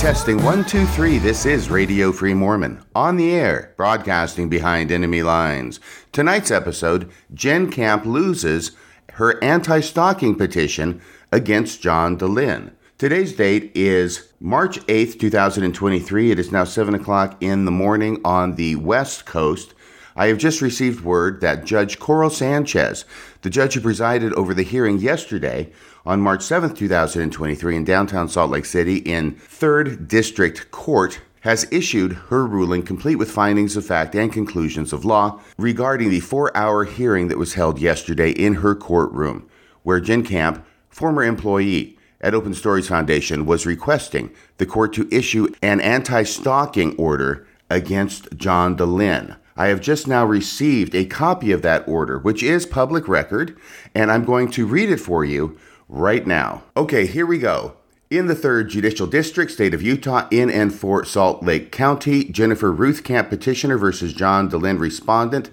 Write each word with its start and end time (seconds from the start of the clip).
Testing 0.00 0.42
one, 0.42 0.64
two, 0.64 0.86
three. 0.86 1.18
This 1.18 1.44
is 1.44 1.68
Radio 1.68 2.10
Free 2.10 2.32
Mormon 2.32 2.82
on 2.94 3.18
the 3.18 3.34
air, 3.34 3.74
broadcasting 3.76 4.48
behind 4.48 4.90
enemy 4.90 5.22
lines. 5.22 5.78
Tonight's 6.10 6.50
episode 6.50 7.10
Jen 7.34 7.70
Camp 7.70 8.06
loses 8.06 8.70
her 9.12 9.38
anti 9.44 9.80
stalking 9.80 10.36
petition 10.36 11.02
against 11.30 11.82
John 11.82 12.16
Dehlin. 12.16 12.72
Today's 12.96 13.34
date 13.34 13.72
is 13.74 14.32
March 14.40 14.78
8th, 14.86 15.20
2023. 15.20 16.30
It 16.30 16.38
is 16.38 16.50
now 16.50 16.64
7 16.64 16.94
o'clock 16.94 17.36
in 17.42 17.66
the 17.66 17.70
morning 17.70 18.22
on 18.24 18.54
the 18.54 18.76
West 18.76 19.26
Coast. 19.26 19.74
I 20.20 20.26
have 20.26 20.36
just 20.36 20.60
received 20.60 21.02
word 21.02 21.40
that 21.40 21.64
Judge 21.64 21.98
Coral 21.98 22.28
Sanchez, 22.28 23.06
the 23.40 23.48
judge 23.48 23.72
who 23.72 23.80
presided 23.80 24.34
over 24.34 24.52
the 24.52 24.62
hearing 24.62 24.98
yesterday, 24.98 25.72
on 26.04 26.20
March 26.20 26.42
7, 26.42 26.74
2023, 26.74 27.74
in 27.74 27.84
downtown 27.84 28.28
Salt 28.28 28.50
Lake 28.50 28.66
City 28.66 28.96
in 28.96 29.32
3rd 29.36 30.08
District 30.08 30.70
Court, 30.70 31.22
has 31.40 31.66
issued 31.72 32.12
her 32.28 32.44
ruling 32.46 32.82
complete 32.82 33.16
with 33.16 33.30
findings 33.30 33.78
of 33.78 33.86
fact 33.86 34.14
and 34.14 34.30
conclusions 34.30 34.92
of 34.92 35.06
law 35.06 35.40
regarding 35.56 36.10
the 36.10 36.20
four 36.20 36.54
hour 36.54 36.84
hearing 36.84 37.28
that 37.28 37.38
was 37.38 37.54
held 37.54 37.78
yesterday 37.78 38.30
in 38.30 38.56
her 38.56 38.74
courtroom, 38.74 39.48
where 39.84 40.00
Jen 40.00 40.22
Camp, 40.22 40.62
former 40.90 41.22
employee 41.22 41.96
at 42.20 42.34
Open 42.34 42.52
Stories 42.52 42.88
Foundation, 42.88 43.46
was 43.46 43.64
requesting 43.64 44.30
the 44.58 44.66
court 44.66 44.92
to 44.92 45.08
issue 45.10 45.48
an 45.62 45.80
anti 45.80 46.24
stalking 46.24 46.94
order 46.96 47.46
against 47.70 48.28
John 48.36 48.76
Dehlin. 48.76 49.38
I 49.60 49.68
have 49.68 49.80
just 49.82 50.08
now 50.08 50.24
received 50.24 50.94
a 50.94 51.04
copy 51.04 51.52
of 51.52 51.60
that 51.60 51.86
order, 51.86 52.18
which 52.18 52.42
is 52.42 52.64
public 52.64 53.06
record, 53.06 53.58
and 53.94 54.10
I'm 54.10 54.24
going 54.24 54.50
to 54.52 54.64
read 54.64 54.88
it 54.88 55.00
for 55.00 55.22
you 55.22 55.58
right 55.86 56.26
now. 56.26 56.62
Okay, 56.78 57.04
here 57.04 57.26
we 57.26 57.36
go. 57.36 57.74
In 58.08 58.26
the 58.26 58.34
3rd 58.34 58.70
Judicial 58.70 59.06
District, 59.06 59.52
State 59.52 59.74
of 59.74 59.82
Utah, 59.82 60.26
in 60.30 60.48
and 60.48 60.74
for 60.74 61.04
Salt 61.04 61.42
Lake 61.42 61.70
County, 61.70 62.24
Jennifer 62.24 62.72
Ruth 62.72 63.04
Camp 63.04 63.28
petitioner 63.28 63.76
versus 63.76 64.14
John 64.14 64.50
Dehlin 64.50 64.80
respondent. 64.80 65.50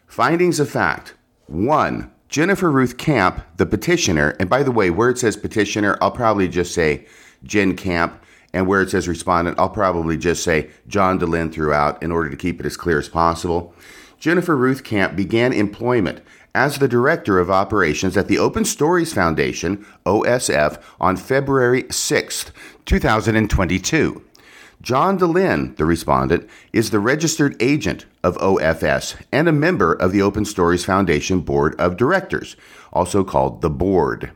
Findings 0.07 0.61
of 0.61 0.69
fact 0.69 1.15
1. 1.47 2.13
Jennifer 2.29 2.71
Ruth 2.71 2.97
Camp, 2.97 3.45
the 3.57 3.67
petitioner, 3.67 4.37
and 4.41 4.51
by 4.51 4.63
the 4.63 4.73
way, 4.73 4.91
where 4.91 5.11
it 5.11 5.19
says 5.19 5.37
petitioner, 5.37 5.97
I'll 6.01 6.11
probably 6.11 6.49
just 6.49 6.75
say 6.75 7.07
Jen 7.45 7.77
Camp, 7.77 8.23
and 8.53 8.67
where 8.67 8.81
it 8.81 8.91
says 8.91 9.07
respondent, 9.07 9.59
I'll 9.59 9.69
probably 9.69 10.17
just 10.17 10.43
say 10.43 10.71
John 10.89 11.21
Dehlin 11.21 11.53
throughout 11.53 12.03
in 12.03 12.11
order 12.11 12.31
to 12.31 12.37
keep 12.37 12.59
it 12.59 12.67
as 12.67 12.77
clear 12.77 12.99
as 12.99 13.09
possible. 13.09 13.75
Jennifer 14.19 14.57
Ruth 14.57 14.83
Camp 14.83 15.15
began 15.15 15.53
employment 15.53 16.21
as 16.55 16.79
the 16.79 16.89
Director 16.89 17.39
of 17.39 17.51
Operations 17.51 18.17
at 18.17 18.29
the 18.29 18.39
Open 18.39 18.65
Stories 18.65 19.13
Foundation, 19.13 19.85
OSF, 20.07 20.83
on 20.99 21.17
February 21.17 21.85
6, 21.91 22.51
2022. 22.87 24.26
John 24.87 25.19
Dehlin, 25.19 25.77
the 25.79 25.85
respondent, 25.85 26.49
is 26.73 26.91
the 26.91 27.01
registered 27.01 27.61
agent 27.61 28.07
of 28.23 28.37
OFS 28.37 29.17
and 29.33 29.49
a 29.49 29.53
member 29.53 29.93
of 29.93 30.13
the 30.13 30.23
Open 30.23 30.45
Stories 30.45 30.85
Foundation 30.85 31.41
Board 31.41 31.75
of 31.77 31.97
Directors, 31.97 32.55
also 32.93 33.25
called 33.25 33.63
the 33.63 33.69
Board. 33.69 34.31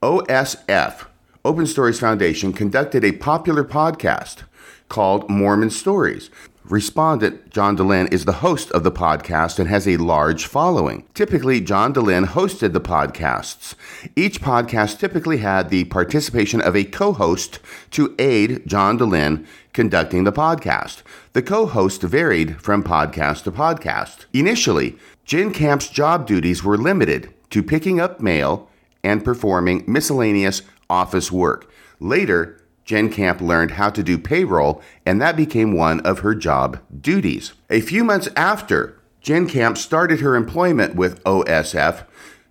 OSF, 0.00 1.06
Open 1.44 1.66
Stories 1.66 1.98
Foundation, 1.98 2.52
conducted 2.52 3.04
a 3.04 3.10
popular 3.18 3.64
podcast 3.64 4.44
called 4.88 5.28
Mormon 5.28 5.70
Stories, 5.70 6.30
Respondent 6.64 7.50
John 7.50 7.76
Dehlin 7.76 8.10
is 8.10 8.24
the 8.24 8.40
host 8.40 8.70
of 8.70 8.84
the 8.84 8.90
podcast 8.90 9.58
and 9.58 9.68
has 9.68 9.86
a 9.86 9.98
large 9.98 10.46
following. 10.46 11.06
Typically, 11.12 11.60
John 11.60 11.92
Dehlin 11.92 12.24
hosted 12.24 12.72
the 12.72 12.80
podcasts. 12.80 13.74
Each 14.16 14.40
podcast 14.40 14.98
typically 14.98 15.38
had 15.38 15.68
the 15.68 15.84
participation 15.84 16.62
of 16.62 16.74
a 16.74 16.84
co 16.84 17.12
host 17.12 17.58
to 17.90 18.14
aid 18.18 18.66
John 18.66 18.98
Dehlin 18.98 19.44
conducting 19.74 20.24
the 20.24 20.32
podcast. 20.32 21.02
The 21.34 21.42
co 21.42 21.66
host 21.66 22.00
varied 22.00 22.62
from 22.62 22.82
podcast 22.82 23.44
to 23.44 23.52
podcast. 23.52 24.24
Initially, 24.32 24.96
Jen 25.26 25.52
Camp's 25.52 25.90
job 25.90 26.26
duties 26.26 26.64
were 26.64 26.78
limited 26.78 27.34
to 27.50 27.62
picking 27.62 28.00
up 28.00 28.20
mail 28.20 28.70
and 29.02 29.24
performing 29.24 29.84
miscellaneous 29.86 30.62
office 30.88 31.30
work. 31.30 31.70
Later, 32.00 32.58
Jen 32.84 33.10
Camp 33.10 33.40
learned 33.40 33.72
how 33.72 33.90
to 33.90 34.02
do 34.02 34.18
payroll, 34.18 34.82
and 35.04 35.20
that 35.20 35.36
became 35.36 35.72
one 35.72 36.00
of 36.00 36.20
her 36.20 36.34
job 36.34 36.78
duties. 37.00 37.52
A 37.70 37.80
few 37.80 38.04
months 38.04 38.28
after 38.36 38.98
Jen 39.20 39.48
Camp 39.48 39.78
started 39.78 40.20
her 40.20 40.36
employment 40.36 40.94
with 40.94 41.22
OSF, 41.24 42.04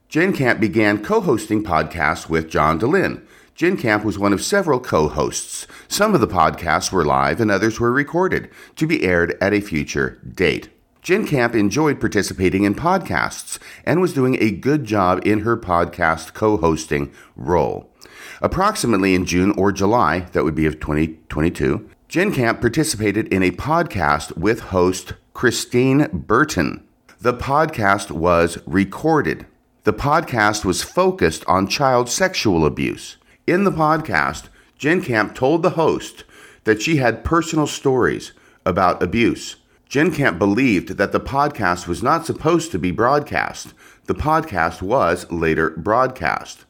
Jen 0.09 0.33
Camp 0.33 0.59
began 0.59 1.03
co 1.03 1.21
hosting 1.21 1.63
podcasts 1.63 2.29
with 2.29 2.49
John 2.49 2.79
Dehlin. 2.79 3.21
Jen 3.55 3.77
Camp 3.77 4.03
was 4.03 4.17
one 4.17 4.33
of 4.33 4.41
several 4.43 4.79
co 4.79 5.07
hosts. 5.07 5.67
Some 5.87 6.15
of 6.15 6.21
the 6.21 6.27
podcasts 6.27 6.91
were 6.91 7.05
live 7.05 7.39
and 7.39 7.51
others 7.51 7.79
were 7.79 7.91
recorded 7.91 8.49
to 8.77 8.87
be 8.87 9.03
aired 9.03 9.37
at 9.39 9.53
a 9.53 9.61
future 9.61 10.19
date. 10.27 10.69
Jen 11.03 11.27
Camp 11.27 11.53
enjoyed 11.53 11.99
participating 11.99 12.63
in 12.63 12.73
podcasts 12.73 13.59
and 13.85 14.01
was 14.01 14.13
doing 14.13 14.41
a 14.41 14.49
good 14.49 14.85
job 14.85 15.21
in 15.23 15.41
her 15.41 15.55
podcast 15.55 16.33
co 16.33 16.57
hosting 16.57 17.13
role. 17.35 17.91
Approximately 18.41 19.13
in 19.13 19.25
June 19.25 19.51
or 19.51 19.71
July, 19.71 20.21
that 20.31 20.43
would 20.43 20.55
be 20.55 20.65
of 20.65 20.79
2022, 20.79 21.87
Jen 22.07 22.33
Camp 22.33 22.59
participated 22.59 23.27
in 23.31 23.43
a 23.43 23.51
podcast 23.51 24.35
with 24.35 24.61
host 24.61 25.13
Christine 25.35 26.07
Burton. 26.11 26.87
The 27.21 27.35
podcast 27.35 28.09
was 28.09 28.57
recorded. 28.65 29.45
The 29.83 29.93
podcast 29.93 30.65
was 30.65 30.81
focused 30.81 31.45
on 31.47 31.67
child 31.67 32.09
sexual 32.09 32.65
abuse. 32.65 33.17
In 33.45 33.65
the 33.65 33.71
podcast, 33.71 34.47
Jen 34.77 35.01
Camp 35.01 35.35
told 35.35 35.63
the 35.63 35.71
host 35.71 36.23
that 36.63 36.81
she 36.81 36.95
had 36.95 37.25
personal 37.25 37.67
stories 37.67 38.31
about 38.65 39.03
abuse. 39.03 39.57
Jen 39.89 40.13
Camp 40.13 40.39
believed 40.39 40.95
that 40.95 41.11
the 41.11 41.19
podcast 41.19 41.85
was 41.85 42.01
not 42.01 42.25
supposed 42.25 42.71
to 42.71 42.79
be 42.79 42.89
broadcast. 42.89 43.73
The 44.05 44.15
podcast 44.15 44.81
was 44.81 45.29
later 45.29 45.71
broadcast. 45.71 46.63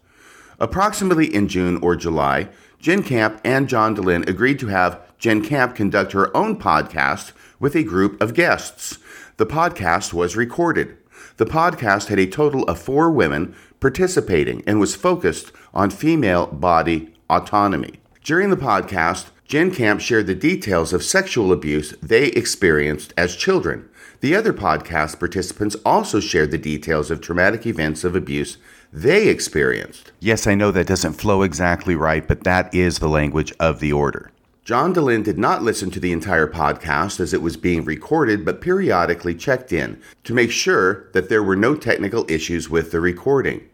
Approximately 0.60 1.28
in 1.28 1.48
June 1.48 1.78
or 1.78 1.96
July, 1.96 2.50
Jen 2.80 3.04
Camp 3.04 3.40
and 3.46 3.70
John 3.70 3.96
Dehlin 3.96 4.28
agreed 4.28 4.58
to 4.58 4.68
have 4.68 5.00
Jen 5.20 5.44
Camp 5.44 5.75
conduct 5.75 6.14
her 6.14 6.36
own 6.36 6.60
podcast 6.60 7.34
with 7.60 7.75
a 7.75 7.84
group 7.84 8.20
of 8.20 8.34
guests. 8.34 8.98
The 9.38 9.46
podcast 9.46 10.12
was 10.12 10.36
recorded. 10.36 10.98
The 11.38 11.46
podcast 11.46 12.08
had 12.08 12.20
a 12.20 12.25
total 12.25 12.64
of 12.64 12.80
four 12.80 13.12
women 13.12 13.56
participating 13.84 14.64
and 14.66 14.80
was 14.80 14.96
focused 14.96 15.52
on 15.74 15.90
female 15.90 16.48
body 16.48 17.14
autonomy. 17.30 18.00
During 18.24 18.50
the 18.50 18.56
podcast, 18.56 19.26
Jen 19.46 19.72
Camp 19.72 20.00
shared 20.00 20.26
the 20.26 20.34
details 20.34 20.94
of 20.94 21.04
sexual 21.04 21.52
abuse 21.52 21.94
they 22.02 22.28
experienced 22.28 23.14
as 23.18 23.36
children. 23.36 23.90
The 24.22 24.38
other 24.38 24.54
podcast 24.54 25.20
participants 25.20 25.76
also 25.86 26.22
shared 26.22 26.52
the 26.52 26.58
details 26.58 27.12
of 27.12 27.20
traumatic 27.20 27.66
events 27.66 28.06
of 28.06 28.16
abuse 28.16 28.58
they 28.94 29.28
experienced. 29.28 30.14
Yes, 30.22 30.48
I 30.48 30.56
know 30.56 30.72
that 30.72 30.88
doesn't 30.88 31.20
flow 31.20 31.42
exactly 31.42 31.94
right, 31.94 32.26
but 32.26 32.46
that 32.46 32.74
is 32.74 33.00
the 33.00 33.10
language 33.10 33.52
of 33.60 33.82
the 33.82 33.92
order. 33.92 34.32
John 34.64 34.94
Dehlin 34.94 35.26
did 35.26 35.38
not 35.38 35.62
listen 35.62 35.92
to 35.92 36.00
the 36.00 36.14
entire 36.14 36.48
podcast 36.48 37.20
as 37.20 37.34
it 37.34 37.42
was 37.42 37.58
being 37.58 37.84
recorded, 37.84 38.46
but 38.46 38.62
periodically 38.62 39.36
checked 39.36 39.74
in 39.74 40.02
to 40.24 40.34
make 40.34 40.52
sure 40.52 41.10
that 41.12 41.28
there 41.28 41.44
were 41.44 41.58
no 41.58 41.76
technical 41.76 42.26
issues 42.32 42.70
with 42.70 42.92
the 42.92 43.02
recording. 43.02 43.68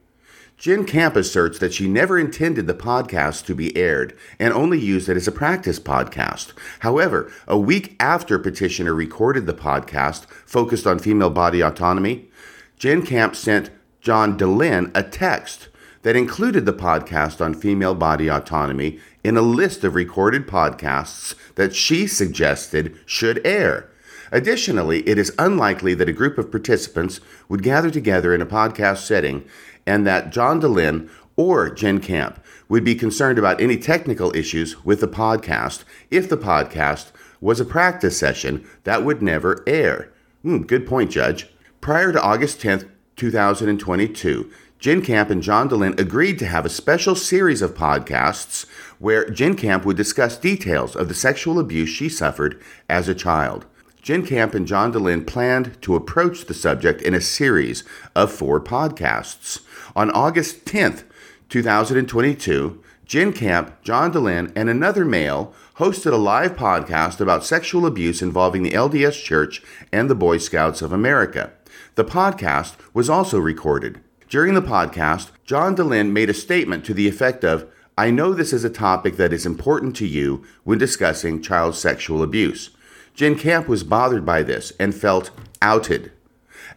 Jen 0.59 0.83
Camp 0.83 1.15
asserts 1.15 1.57
that 1.59 1.73
she 1.73 1.87
never 1.87 2.19
intended 2.19 2.67
the 2.67 2.73
podcast 2.73 3.45
to 3.45 3.55
be 3.55 3.75
aired 3.77 4.13
and 4.39 4.53
only 4.53 4.77
used 4.77 5.07
it 5.07 5.15
as 5.15 5.25
a 5.25 5.31
practice 5.31 5.79
podcast. 5.79 6.51
However, 6.79 7.31
a 7.47 7.57
week 7.57 7.95
after 7.97 8.37
petitioner 8.37 8.93
recorded 8.93 9.45
the 9.45 9.53
podcast 9.53 10.25
focused 10.45 10.85
on 10.85 10.99
female 10.99 11.29
body 11.29 11.61
autonomy, 11.61 12.29
Jen 12.77 13.05
Camp 13.05 13.37
sent 13.37 13.69
John 14.01 14.37
Dehlin 14.37 14.91
a 14.93 15.01
text 15.01 15.69
that 16.01 16.17
included 16.17 16.65
the 16.65 16.73
podcast 16.73 17.39
on 17.39 17.53
female 17.53 17.95
body 17.95 18.27
autonomy 18.27 18.99
in 19.23 19.37
a 19.37 19.41
list 19.41 19.85
of 19.85 19.95
recorded 19.95 20.45
podcasts 20.45 21.35
that 21.55 21.73
she 21.73 22.05
suggested 22.05 22.99
should 23.05 23.39
air. 23.47 23.89
Additionally, 24.31 25.07
it 25.07 25.17
is 25.17 25.33
unlikely 25.39 25.93
that 25.95 26.09
a 26.09 26.13
group 26.13 26.37
of 26.37 26.51
participants 26.51 27.19
would 27.47 27.63
gather 27.63 27.89
together 27.89 28.33
in 28.33 28.41
a 28.41 28.45
podcast 28.45 28.99
setting 28.99 29.43
and 29.85 30.05
that 30.05 30.31
John 30.31 30.61
Dehlin 30.61 31.09
or 31.35 31.69
Jen 31.69 31.99
Camp 31.99 32.43
would 32.67 32.83
be 32.83 32.95
concerned 32.95 33.39
about 33.39 33.61
any 33.61 33.77
technical 33.77 34.35
issues 34.35 34.83
with 34.83 34.99
the 34.99 35.07
podcast 35.07 35.83
if 36.11 36.27
the 36.27 36.37
podcast 36.37 37.11
was 37.41 37.59
a 37.59 37.65
practice 37.65 38.17
session 38.17 38.67
that 38.83 39.03
would 39.03 39.21
never 39.21 39.63
air. 39.65 40.11
Hmm, 40.41 40.63
good 40.63 40.85
point, 40.85 41.11
Judge. 41.11 41.47
Prior 41.81 42.11
to 42.11 42.21
August 42.21 42.59
10th, 42.61 42.89
2022, 43.15 44.51
Jen 44.79 45.01
Camp 45.01 45.29
and 45.29 45.43
John 45.43 45.69
Dehlin 45.69 45.99
agreed 45.99 46.39
to 46.39 46.45
have 46.45 46.65
a 46.65 46.69
special 46.69 47.13
series 47.15 47.61
of 47.61 47.73
podcasts 47.73 48.65
where 48.97 49.29
Jen 49.29 49.55
Camp 49.55 49.85
would 49.85 49.97
discuss 49.97 50.37
details 50.37 50.95
of 50.95 51.09
the 51.09 51.13
sexual 51.13 51.59
abuse 51.59 51.89
she 51.89 52.07
suffered 52.07 52.61
as 52.89 53.09
a 53.09 53.15
child. 53.15 53.65
Jen 54.01 54.25
Camp 54.25 54.53
and 54.53 54.65
John 54.65 54.93
Dehlin 54.93 55.27
planned 55.27 55.81
to 55.81 55.95
approach 55.95 56.45
the 56.45 56.53
subject 56.53 57.01
in 57.01 57.13
a 57.13 57.19
series 57.19 57.83
of 58.15 58.31
four 58.31 58.61
podcasts. 58.61 59.59
On 59.99 60.09
August 60.11 60.63
10th, 60.63 61.03
2022, 61.49 62.81
Jen 63.05 63.33
Camp, 63.33 63.81
John 63.81 64.13
Dehlin, 64.13 64.49
and 64.55 64.69
another 64.69 65.03
male 65.03 65.53
hosted 65.75 66.13
a 66.13 66.15
live 66.15 66.55
podcast 66.55 67.19
about 67.19 67.43
sexual 67.43 67.85
abuse 67.85 68.21
involving 68.21 68.63
the 68.63 68.71
LDS 68.71 69.21
Church 69.21 69.61
and 69.91 70.09
the 70.09 70.15
Boy 70.15 70.37
Scouts 70.37 70.81
of 70.81 70.93
America. 70.93 71.51
The 71.95 72.05
podcast 72.05 72.75
was 72.93 73.09
also 73.09 73.39
recorded. 73.39 73.99
During 74.29 74.53
the 74.53 74.61
podcast, 74.61 75.31
John 75.43 75.75
Dehlin 75.75 76.13
made 76.13 76.29
a 76.29 76.33
statement 76.33 76.85
to 76.85 76.93
the 76.93 77.09
effect 77.09 77.43
of, 77.43 77.69
I 77.97 78.09
know 78.09 78.33
this 78.33 78.53
is 78.53 78.63
a 78.63 78.69
topic 78.69 79.17
that 79.17 79.33
is 79.33 79.45
important 79.45 79.97
to 79.97 80.07
you 80.07 80.45
when 80.63 80.77
discussing 80.77 81.41
child 81.41 81.75
sexual 81.75 82.23
abuse. 82.23 82.69
Jen 83.15 83.37
Camp 83.37 83.67
was 83.67 83.83
bothered 83.83 84.25
by 84.25 84.43
this 84.43 84.71
and 84.79 84.95
felt 84.95 85.31
outed. 85.61 86.13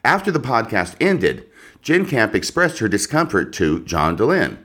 After 0.05 0.33
the 0.33 0.41
podcast 0.41 0.97
ended, 1.01 1.49
Jen 1.83 2.07
Camp 2.07 2.35
expressed 2.35 2.79
her 2.79 2.89
discomfort 2.89 3.53
to 3.55 3.85
John 3.85 4.17
Dehlin. 4.17 4.59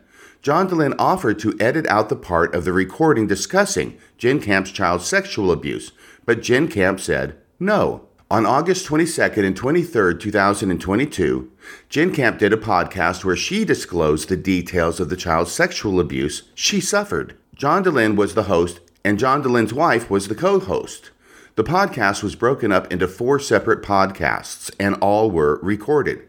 John 0.44 0.70
Dehlin 0.70 0.96
offered 1.00 1.40
to 1.40 1.58
edit 1.60 1.88
out 1.88 2.10
the 2.10 2.16
part 2.16 2.54
of 2.54 2.64
the 2.64 2.72
recording 2.72 3.26
discussing 3.26 3.98
Jen 4.20 4.40
Camp's 4.40 4.70
child 4.70 5.02
sexual 5.02 5.52
abuse, 5.52 5.92
but 6.26 6.44
Jen 6.44 6.68
Camp 6.68 7.00
said 7.00 7.36
no. 7.60 8.04
On 8.30 8.46
August 8.46 8.86
22nd 8.86 9.46
and 9.46 9.60
23rd, 9.60 10.20
2022, 10.20 11.52
Jen 11.90 12.14
Camp 12.14 12.38
did 12.38 12.54
a 12.54 12.58
podcast 12.58 13.26
where 13.26 13.36
she 13.36 13.66
disclosed 13.66 14.30
the 14.30 14.38
details 14.38 15.00
of 15.00 15.10
the 15.10 15.16
child's 15.16 15.52
sexual 15.52 16.00
abuse 16.00 16.44
she 16.54 16.80
suffered. 16.80 17.36
John 17.56 17.84
Dehlin 17.84 18.16
was 18.16 18.36
the 18.36 18.44
host, 18.44 18.80
and 19.04 19.18
John 19.18 19.42
Dehlin's 19.42 19.74
wife 19.74 20.12
was 20.12 20.28
the 20.28 20.36
co 20.36 20.60
host. 20.60 21.10
The 21.56 21.64
podcast 21.64 22.22
was 22.22 22.36
broken 22.36 22.72
up 22.72 22.92
into 22.94 23.08
four 23.08 23.40
separate 23.40 23.82
podcasts, 23.82 24.70
and 24.80 24.96
all 24.96 25.32
were 25.32 25.60
recorded. 25.64 26.27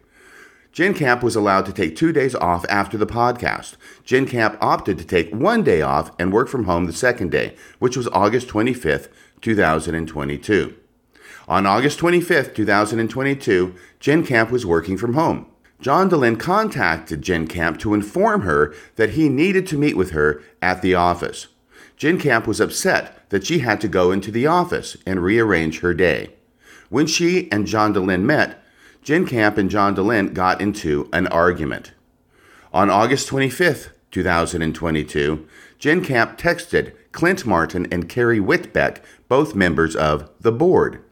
Jen 0.79 0.95
Camp 0.95 1.25
was 1.25 1.35
allowed 1.35 1.67
to 1.67 1.73
take 1.73 1.97
two 1.97 2.13
days 2.13 2.37
off 2.37 2.65
after 2.69 2.97
the 2.97 3.05
podcast. 3.05 3.75
Jen 4.05 4.27
Camp 4.27 4.57
opted 4.61 4.97
to 4.99 5.05
take 5.05 5.35
one 5.35 5.65
day 5.65 5.83
off 5.83 6.13
and 6.21 6.33
work 6.33 6.49
from 6.49 6.67
home 6.67 6.85
the 6.85 6.93
second 6.93 7.33
day, 7.33 7.57
which 7.81 7.97
was 7.97 8.07
August 8.13 8.47
25th, 8.47 9.09
2022. 9.41 10.77
On 11.49 11.67
August 11.67 11.99
25th, 11.99 12.55
2022, 12.55 13.75
Jen 13.99 14.25
Camp 14.25 14.53
was 14.53 14.65
working 14.65 14.97
from 14.97 15.15
home. 15.15 15.47
John 15.81 16.09
Dehlin 16.09 16.39
contacted 16.39 17.23
Jen 17.23 17.49
Camp 17.49 17.81
to 17.81 17.93
inform 17.93 18.43
her 18.43 18.73
that 18.95 19.11
he 19.11 19.29
needed 19.29 19.67
to 19.67 19.79
meet 19.79 19.97
with 19.97 20.13
her 20.13 20.41
at 20.63 20.81
the 20.81 20.95
office. 20.95 21.49
Jen 21.97 22.21
Camp 22.21 22.47
was 22.47 22.61
upset 22.61 23.29
that 23.31 23.45
she 23.45 23.59
had 23.59 23.81
to 23.81 23.89
go 23.89 24.13
into 24.13 24.31
the 24.31 24.47
office 24.47 24.97
and 25.05 25.25
rearrange 25.25 25.81
her 25.81 25.93
day. 25.93 26.35
When 26.89 27.09
she 27.09 27.51
and 27.51 27.67
John 27.67 27.93
Dehlin 27.93 28.23
met, 28.23 28.63
Jen 29.03 29.27
Camp 29.27 29.57
and 29.59 29.71
John 29.71 29.95
Dehlin 29.95 30.35
got 30.35 30.61
into 30.61 31.09
an 31.13 31.27
argument. 31.29 31.93
On 32.73 32.91
August 32.91 33.29
25th, 33.29 33.91
2022, 34.11 35.47
Jen 35.79 36.05
Camp 36.05 36.39
texted 36.39 36.93
Clint 37.13 37.47
Martin 37.47 37.87
and 37.91 38.09
Carrie 38.09 38.41
Whitbeck, 38.41 39.03
both 39.29 39.55
members 39.55 39.97
of 39.97 40.31
the 40.41 40.53
board. 40.53 41.03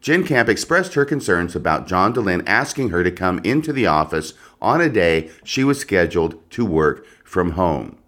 Jen 0.00 0.24
Camp 0.24 0.48
expressed 0.48 0.94
her 0.94 1.04
concerns 1.04 1.56
about 1.56 1.86
John 1.86 2.14
Dehlin 2.14 2.42
asking 2.46 2.90
her 2.90 3.02
to 3.02 3.10
come 3.10 3.40
into 3.44 3.72
the 3.72 3.86
office 3.86 4.34
on 4.60 4.80
a 4.80 4.88
day 4.88 5.30
she 5.44 5.64
was 5.64 5.80
scheduled 5.80 6.48
to 6.50 6.64
work 6.64 7.04
from 7.24 7.52
home. 7.52 7.98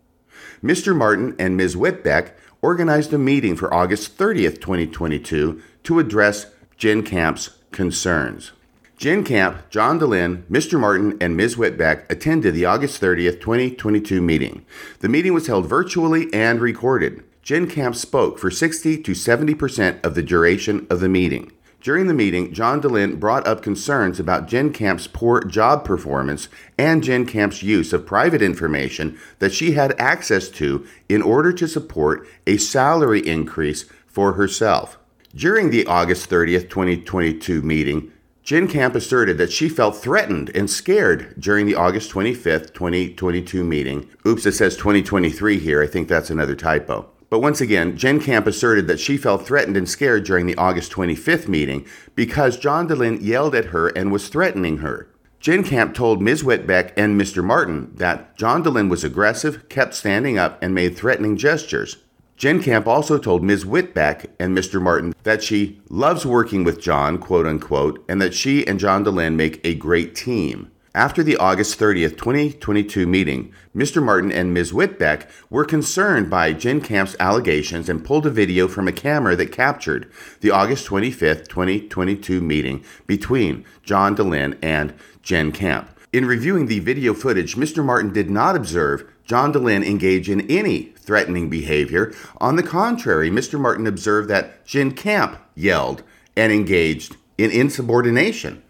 Mr. 0.62 0.94
Martin 0.94 1.34
and 1.38 1.56
Ms. 1.56 1.74
Whitbeck 1.74 2.32
organized 2.62 3.12
a 3.12 3.18
meeting 3.18 3.56
for 3.56 3.72
August 3.72 4.18
30th, 4.18 4.60
2022 4.60 5.60
to 5.84 5.98
address 5.98 6.46
Jen 6.76 7.02
Camp's 7.02 7.50
concerns. 7.72 8.52
Jen 9.00 9.24
Camp, 9.24 9.70
John 9.70 9.98
Dehlin, 9.98 10.42
Mr. 10.50 10.78
Martin, 10.78 11.16
and 11.22 11.34
Ms. 11.34 11.56
Whitbeck 11.56 12.04
attended 12.10 12.52
the 12.52 12.66
August 12.66 13.00
30th, 13.00 13.40
2022 13.40 14.20
meeting. 14.20 14.66
The 14.98 15.08
meeting 15.08 15.32
was 15.32 15.46
held 15.46 15.66
virtually 15.66 16.28
and 16.34 16.60
recorded. 16.60 17.24
Jen 17.42 17.66
Camp 17.66 17.96
spoke 17.96 18.38
for 18.38 18.50
60 18.50 19.02
to 19.02 19.12
70% 19.12 20.04
of 20.04 20.14
the 20.14 20.22
duration 20.22 20.86
of 20.90 21.00
the 21.00 21.08
meeting. 21.08 21.50
During 21.80 22.08
the 22.08 22.12
meeting, 22.12 22.52
John 22.52 22.82
Dehlin 22.82 23.18
brought 23.18 23.46
up 23.46 23.62
concerns 23.62 24.20
about 24.20 24.48
Jen 24.48 24.70
Camp's 24.70 25.06
poor 25.06 25.42
job 25.44 25.82
performance 25.82 26.50
and 26.76 27.02
Jen 27.02 27.24
Camp's 27.24 27.62
use 27.62 27.94
of 27.94 28.04
private 28.04 28.42
information 28.42 29.18
that 29.38 29.54
she 29.54 29.72
had 29.72 29.98
access 29.98 30.50
to 30.50 30.86
in 31.08 31.22
order 31.22 31.54
to 31.54 31.66
support 31.66 32.28
a 32.46 32.58
salary 32.58 33.26
increase 33.26 33.86
for 34.06 34.34
herself. 34.34 34.98
During 35.34 35.70
the 35.70 35.86
August 35.86 36.28
30th, 36.28 36.68
2022 36.68 37.62
meeting, 37.62 38.12
Jen 38.42 38.66
Camp 38.68 38.94
asserted 38.94 39.38
that 39.38 39.52
she 39.52 39.68
felt 39.68 39.96
threatened 39.96 40.50
and 40.54 40.68
scared 40.68 41.34
during 41.38 41.66
the 41.66 41.74
August 41.74 42.10
25th, 42.10 42.72
2022 42.72 43.62
meeting. 43.62 44.08
Oops, 44.26 44.44
it 44.46 44.52
says 44.52 44.76
2023 44.76 45.58
here. 45.58 45.82
I 45.82 45.86
think 45.86 46.08
that's 46.08 46.30
another 46.30 46.56
typo. 46.56 47.10
But 47.28 47.40
once 47.40 47.60
again, 47.60 47.96
Jen 47.96 48.18
Camp 48.18 48.46
asserted 48.48 48.88
that 48.88 48.98
she 48.98 49.16
felt 49.16 49.46
threatened 49.46 49.76
and 49.76 49.88
scared 49.88 50.24
during 50.24 50.46
the 50.46 50.56
August 50.56 50.90
25th 50.90 51.46
meeting 51.46 51.86
because 52.16 52.56
John 52.56 52.88
Dehlin 52.88 53.22
yelled 53.22 53.54
at 53.54 53.66
her 53.66 53.88
and 53.88 54.10
was 54.10 54.28
threatening 54.28 54.78
her. 54.78 55.08
Jen 55.38 55.62
Camp 55.62 55.94
told 55.94 56.20
Ms. 56.20 56.42
Whitbeck 56.42 56.92
and 56.96 57.18
Mr. 57.18 57.42
Martin 57.42 57.92
that 57.94 58.36
John 58.36 58.64
Dehlin 58.64 58.90
was 58.90 59.04
aggressive, 59.04 59.68
kept 59.68 59.94
standing 59.94 60.38
up, 60.38 60.62
and 60.62 60.74
made 60.74 60.96
threatening 60.96 61.36
gestures. 61.36 61.98
Jen 62.40 62.62
Camp 62.62 62.88
also 62.88 63.18
told 63.18 63.44
Ms. 63.44 63.66
Whitbeck 63.66 64.24
and 64.38 64.56
Mr. 64.56 64.80
Martin 64.80 65.12
that 65.24 65.42
she 65.42 65.78
loves 65.90 66.24
working 66.24 66.64
with 66.64 66.80
John, 66.80 67.18
quote 67.18 67.44
unquote, 67.44 68.02
and 68.08 68.18
that 68.22 68.32
she 68.32 68.66
and 68.66 68.80
John 68.80 69.04
Dehlin 69.04 69.34
make 69.34 69.60
a 69.62 69.74
great 69.74 70.14
team. 70.14 70.70
After 70.94 71.22
the 71.22 71.36
August 71.36 71.78
30th, 71.78 72.16
2022 72.16 73.06
meeting, 73.06 73.52
Mr. 73.76 74.02
Martin 74.02 74.32
and 74.32 74.54
Ms. 74.54 74.72
Whitbeck 74.72 75.28
were 75.50 75.66
concerned 75.66 76.30
by 76.30 76.54
Jen 76.54 76.80
Camp's 76.80 77.14
allegations 77.20 77.90
and 77.90 78.02
pulled 78.02 78.24
a 78.24 78.30
video 78.30 78.68
from 78.68 78.88
a 78.88 78.92
camera 78.92 79.36
that 79.36 79.52
captured 79.52 80.10
the 80.40 80.50
August 80.50 80.88
25th, 80.88 81.46
2022 81.46 82.40
meeting 82.40 82.82
between 83.06 83.66
John 83.82 84.16
Dehlin 84.16 84.56
and 84.62 84.94
Jen 85.20 85.52
Camp. 85.52 85.90
In 86.12 86.24
reviewing 86.24 86.66
the 86.66 86.80
video 86.80 87.14
footage, 87.14 87.54
Mr. 87.54 87.84
Martin 87.84 88.12
did 88.12 88.28
not 88.28 88.56
observe 88.56 89.08
John 89.24 89.52
Dehlin 89.52 89.86
engage 89.86 90.28
in 90.28 90.40
any 90.50 90.92
threatening 90.96 91.48
behavior. 91.48 92.12
On 92.38 92.56
the 92.56 92.64
contrary, 92.64 93.30
Mr. 93.30 93.60
Martin 93.60 93.86
observed 93.86 94.28
that 94.28 94.66
Jen 94.66 94.90
Camp 94.90 95.38
yelled 95.54 96.02
and 96.36 96.52
engaged 96.52 97.16
in 97.38 97.52
insubordination. 97.52 98.60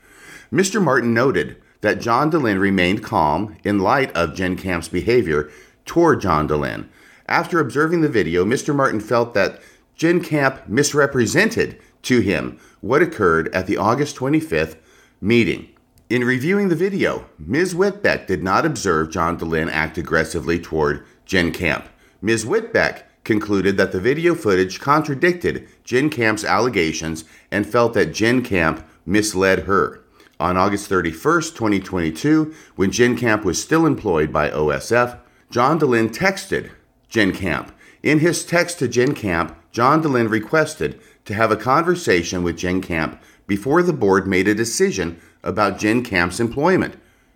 Mr. 0.53 0.83
Martin 0.83 1.15
noted 1.15 1.57
that 1.81 2.03
John 2.03 2.31
Dehlin 2.31 2.61
remained 2.61 3.03
calm 3.03 3.57
in 3.65 3.79
light 3.79 4.15
of 4.15 4.35
Jen 4.35 4.55
Camp's 4.55 4.89
behavior 4.89 5.51
toward 5.87 6.21
John 6.21 6.47
Dehlin. 6.47 6.89
After 7.27 7.59
observing 7.59 8.03
the 8.03 8.11
video, 8.11 8.45
Mr. 8.45 8.77
Martin 8.77 9.01
felt 9.01 9.33
that 9.33 9.63
Jen 9.95 10.23
Camp 10.23 10.69
misrepresented 10.69 11.81
to 12.03 12.21
him 12.21 12.59
what 12.83 13.01
occurred 13.01 13.49
at 13.55 13.67
the 13.67 13.79
August 13.79 14.15
25th 14.17 14.77
meeting. 15.23 15.70
In 16.11 16.25
reviewing 16.25 16.71
the 16.71 16.75
video, 16.75 17.27
Ms. 17.39 17.73
Whitbeck 17.73 18.27
did 18.27 18.43
not 18.43 18.67
observe 18.67 19.13
John 19.13 19.39
Dehlin 19.39 19.71
act 19.71 19.97
aggressively 19.97 20.59
toward 20.59 21.05
Jen 21.25 21.53
Camp. 21.53 21.89
Ms. 22.21 22.45
Whitbeck 22.45 23.05
concluded 23.23 23.77
that 23.77 23.93
the 23.93 24.01
video 24.01 24.35
footage 24.35 24.81
contradicted 24.81 25.69
Jen 25.85 26.11
Camp's 26.11 26.43
allegations 26.43 27.25
and 27.53 27.65
felt 27.65 27.95
that 27.95 28.13
Jen 28.13 28.43
Camp 28.43 28.85
misled 29.07 29.61
her. 29.61 30.01
On 30.41 30.57
August 30.57 30.89
31, 30.89 31.43
2022, 31.43 32.55
when 32.75 32.91
Jen 32.91 33.17
Camp 33.17 33.45
was 33.45 33.63
still 33.63 33.87
employed 33.87 34.33
by 34.33 34.51
OSF, 34.51 35.17
John 35.49 35.79
Dehlin 35.79 36.09
texted 36.09 36.73
Jen 37.09 37.33
Camp. 37.33 37.71
In 38.03 38.19
his 38.19 38.45
text 38.45 38.81
to 38.81 38.89
Jen 38.89 39.15
Camp, 39.15 39.57
John 39.71 40.03
Dehlin 40.03 40.29
requested 40.29 41.01
to 41.27 41.35
have 41.35 41.53
a 41.53 41.57
conversation 41.57 42.43
with 42.43 42.59
Jen 42.59 42.81
Camp 42.81 43.23
before 43.51 43.83
the 43.83 43.93
board 43.93 44.29
made 44.29 44.47
a 44.47 44.55
decision 44.55 45.21
about 45.43 45.77
Jen 45.77 46.05
Camp's 46.05 46.39
employment. 46.39 46.95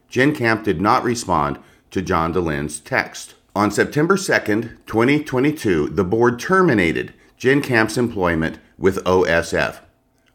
Jen 0.09 0.33
Camp 0.33 0.63
did 0.63 0.81
not 0.81 1.03
respond 1.03 1.59
to 1.91 2.01
John 2.01 2.33
Dehlin's 2.33 2.79
text. 2.79 3.35
On 3.57 3.69
September 3.69 4.15
2nd, 4.17 4.79
2022, 4.87 5.89
the 5.89 6.05
board 6.05 6.39
terminated 6.39 7.15
Jen 7.37 7.61
Camp's 7.61 7.99
employment 7.99 8.61
with 8.79 9.03
OSF. 9.03 9.81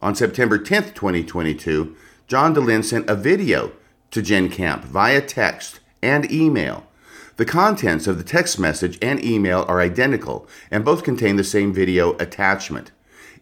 On 0.02 0.14
September 0.14 0.60
10th, 0.60 0.94
2022, 0.96 1.96
John 2.28 2.54
Dehlin 2.54 2.84
sent 2.84 3.10
a 3.10 3.16
video 3.16 3.72
to 4.12 4.22
Jen 4.22 4.50
Camp 4.50 4.84
via 4.84 5.22
text 5.22 5.80
and 6.02 6.30
email. 6.30 6.88
The 7.38 7.46
contents 7.46 8.06
of 8.06 8.18
the 8.18 8.26
text 8.26 8.60
message 8.60 9.00
and 9.02 9.24
email 9.24 9.64
are 9.70 9.80
identical 9.80 10.46
and 10.70 10.84
both 10.84 11.06
contain 11.06 11.38
the 11.38 11.44
same 11.46 11.72
video 11.72 12.18
attachment. 12.18 12.92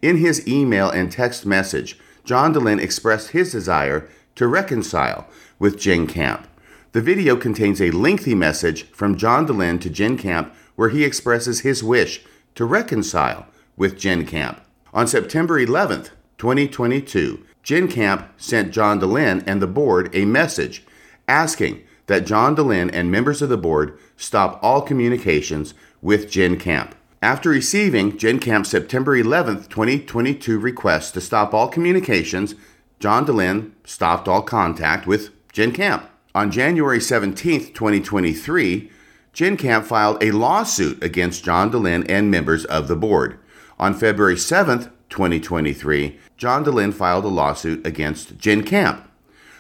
In 0.04 0.18
his 0.18 0.48
email 0.48 0.92
and 0.92 1.12
text 1.12 1.44
message, 1.44 1.98
John 2.28 2.54
Dehlin 2.54 2.82
expressed 2.82 3.30
his 3.30 3.54
desire 3.54 4.10
to 4.36 4.48
reconcile 4.48 5.30
with 5.60 5.80
Jen 5.80 6.08
Camp. 6.08 6.46
The 6.92 7.00
video 7.00 7.38
contains 7.38 7.82
a 7.82 7.92
lengthy 7.92 8.36
message 8.36 8.84
from 8.92 9.16
John 9.16 9.48
Dehlin 9.48 9.80
to 9.80 9.90
Jen 9.90 10.18
Camp 10.18 10.54
where 10.76 10.90
he 10.90 11.06
expresses 11.06 11.62
his 11.62 11.86
wish 11.86 12.26
to 12.56 12.66
reconcile 12.66 13.48
with 13.78 13.98
Jen 13.98 14.26
Camp. 14.26 14.60
On 14.94 15.08
September 15.08 15.58
11th, 15.58 16.10
2022, 16.38 17.46
Jen 17.64 17.88
Camp 17.88 18.30
sent 18.36 18.74
John 18.74 19.00
Dehlin 19.00 19.42
and 19.48 19.62
the 19.62 19.66
board 19.66 20.14
a 20.14 20.26
message 20.26 20.84
asking 21.30 21.82
that 22.08 22.26
John 22.26 22.58
Dehlin 22.58 22.90
and 22.92 23.10
members 23.10 23.42
of 23.42 23.48
the 23.48 23.58
board 23.58 23.98
stop 24.18 24.60
all 24.62 24.82
communications 24.82 25.74
with 26.02 26.30
Jen 26.30 26.60
Camp. 26.60 26.94
After 27.22 27.50
receiving 27.50 28.16
Jen 28.16 28.38
Camp's 28.38 28.70
September 28.70 29.18
11th, 29.18 29.70
2022 29.70 30.60
request 30.60 31.16
to 31.16 31.22
stop 31.22 31.52
all 31.52 31.68
communications, 31.68 32.54
John 33.00 33.26
Dehlin 33.26 33.72
stopped 33.84 34.28
all 34.28 34.44
contact 34.44 35.08
with 35.08 35.32
Jen 35.52 35.72
Camp. 35.72 36.08
On 36.36 36.52
January 36.52 37.00
17th, 37.00 37.74
2023, 37.74 38.92
Jen 39.34 39.58
Camp 39.58 39.88
filed 39.88 40.22
a 40.22 40.30
lawsuit 40.30 41.04
against 41.04 41.44
John 41.44 41.72
Dehlin 41.72 42.06
and 42.08 42.30
members 42.30 42.66
of 42.66 42.88
the 42.88 42.96
board. 42.96 43.40
On 43.80 43.96
February 43.96 44.36
7th, 44.36 44.92
2023, 45.10 46.20
John 46.38 46.64
Dehlin 46.64 46.94
filed 46.94 47.26
a 47.26 47.30
lawsuit 47.30 47.86
against 47.86 48.38
Jen 48.38 48.62
Camp. 48.62 49.10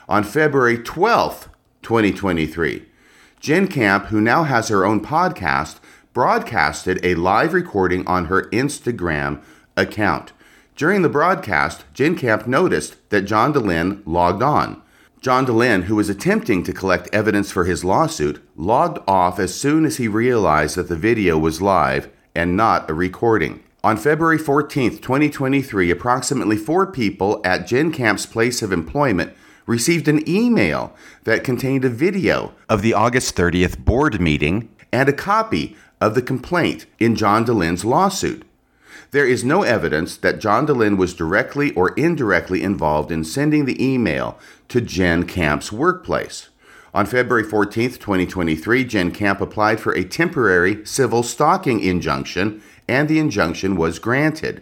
On 0.07 0.23
February 0.23 0.77
12th, 0.77 1.47
2023, 1.81 2.85
Jen 3.39 3.67
Camp, 3.67 4.05
who 4.05 4.21
now 4.21 4.43
has 4.43 4.67
her 4.67 4.85
own 4.85 5.03
podcast, 5.03 5.79
broadcasted 6.17 6.99
a 7.05 7.13
live 7.13 7.53
recording 7.53 8.03
on 8.07 8.25
her 8.25 8.49
Instagram 8.49 9.39
account. 9.75 10.33
During 10.75 11.03
the 11.03 11.09
broadcast, 11.09 11.85
Jen 11.93 12.15
Camp 12.15 12.47
noticed 12.47 12.95
that 13.11 13.27
John 13.27 13.53
Dehlin 13.53 14.01
logged 14.03 14.41
on. 14.41 14.81
John 15.21 15.45
Dehlin, 15.45 15.83
who 15.83 15.95
was 15.95 16.09
attempting 16.09 16.63
to 16.63 16.73
collect 16.73 17.07
evidence 17.13 17.51
for 17.51 17.65
his 17.65 17.85
lawsuit, 17.85 18.43
logged 18.55 18.97
off 19.07 19.37
as 19.37 19.53
soon 19.53 19.85
as 19.85 19.97
he 19.97 20.07
realized 20.07 20.75
that 20.75 20.89
the 20.89 20.95
video 20.95 21.37
was 21.37 21.61
live 21.61 22.09
and 22.33 22.57
not 22.57 22.89
a 22.89 22.95
recording. 22.95 23.61
On 23.83 23.95
February 23.95 24.39
14, 24.39 24.97
2023, 24.97 25.91
approximately 25.91 26.57
four 26.57 26.91
people 26.91 27.39
at 27.45 27.67
Jen 27.67 27.91
Camp's 27.91 28.25
place 28.25 28.63
of 28.63 28.71
employment 28.71 29.33
received 29.67 30.07
an 30.07 30.27
email 30.27 30.95
that 31.25 31.43
contained 31.43 31.85
a 31.85 31.89
video 31.89 32.55
of 32.67 32.81
the 32.81 32.95
August 32.95 33.35
30th 33.35 33.77
board 33.85 34.19
meeting 34.19 34.69
and 34.91 35.09
a 35.09 35.13
copy 35.13 35.75
of 35.99 36.15
the 36.15 36.21
complaint 36.21 36.85
in 36.99 37.15
John 37.15 37.45
Dehlin's 37.45 37.85
lawsuit. 37.85 38.43
There 39.11 39.25
is 39.25 39.43
no 39.43 39.63
evidence 39.63 40.17
that 40.17 40.39
John 40.39 40.67
Dehlin 40.67 40.97
was 40.97 41.13
directly 41.13 41.73
or 41.73 41.93
indirectly 41.95 42.61
involved 42.61 43.11
in 43.11 43.23
sending 43.23 43.65
the 43.65 43.81
email 43.83 44.37
to 44.67 44.81
Jen 44.81 45.23
Camp's 45.23 45.71
workplace. 45.71 46.49
On 46.93 47.05
February 47.05 47.43
14, 47.43 47.91
2023, 47.91 48.83
Jen 48.83 49.11
Camp 49.11 49.39
applied 49.39 49.79
for 49.79 49.93
a 49.93 50.03
temporary 50.03 50.85
civil 50.85 51.23
stalking 51.23 51.79
injunction 51.79 52.61
and 52.87 53.07
the 53.07 53.19
injunction 53.19 53.75
was 53.75 53.99
granted. 53.99 54.61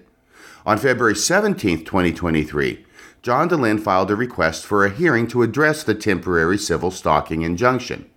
On 0.65 0.77
February 0.77 1.15
17, 1.15 1.83
2023, 1.83 2.85
John 3.21 3.49
Dehlin 3.49 3.81
filed 3.81 4.11
a 4.11 4.15
request 4.15 4.65
for 4.65 4.85
a 4.85 4.89
hearing 4.89 5.27
to 5.27 5.41
address 5.43 5.83
the 5.83 5.95
temporary 5.95 6.57
civil 6.57 6.91
stalking 6.91 7.41
injunction. 7.41 8.09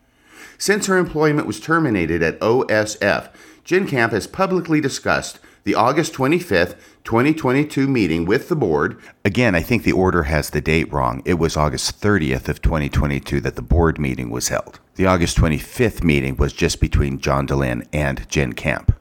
Since 0.59 0.87
her 0.87 0.99
employment 0.99 1.47
was 1.47 1.61
terminated 1.61 2.23
at 2.23 2.41
OSF, 2.41 3.31
Jen 3.65 3.87
Camp 3.87 4.13
has 4.13 4.27
publicly 4.27 4.81
discussed 4.81 5.39
the 5.65 5.75
August 5.75 6.13
25th, 6.15 6.77
2022 7.05 7.87
meeting 7.87 8.25
with 8.25 8.49
the 8.49 8.57
board. 8.57 8.99
Again, 9.25 9.55
I 9.55 9.61
think 9.61 9.85
the 9.85 9.93
order 9.93 10.25
has 10.25 10.51
the 10.51 10.61
date 10.61 10.93
wrong. 10.93 11.23
It 11.25 11.35
was 11.35 11.57
August 11.57 12.01
30th 12.01 12.49
of 12.49 12.61
2022 12.61 13.41
that 13.41 13.57
the 13.57 13.63
board 13.63 13.99
meeting 13.99 14.31
was 14.31 14.49
held. 14.49 14.81
The 14.97 15.07
August 15.07 15.37
25th 15.39 16.03
meeting 16.03 16.37
was 16.37 16.53
just 16.53 16.81
between 16.81 17.21
John 17.21 17.47
Dehlin 17.47 17.87
and 17.93 18.29
Jen 18.29 18.53
Camp 18.53 18.95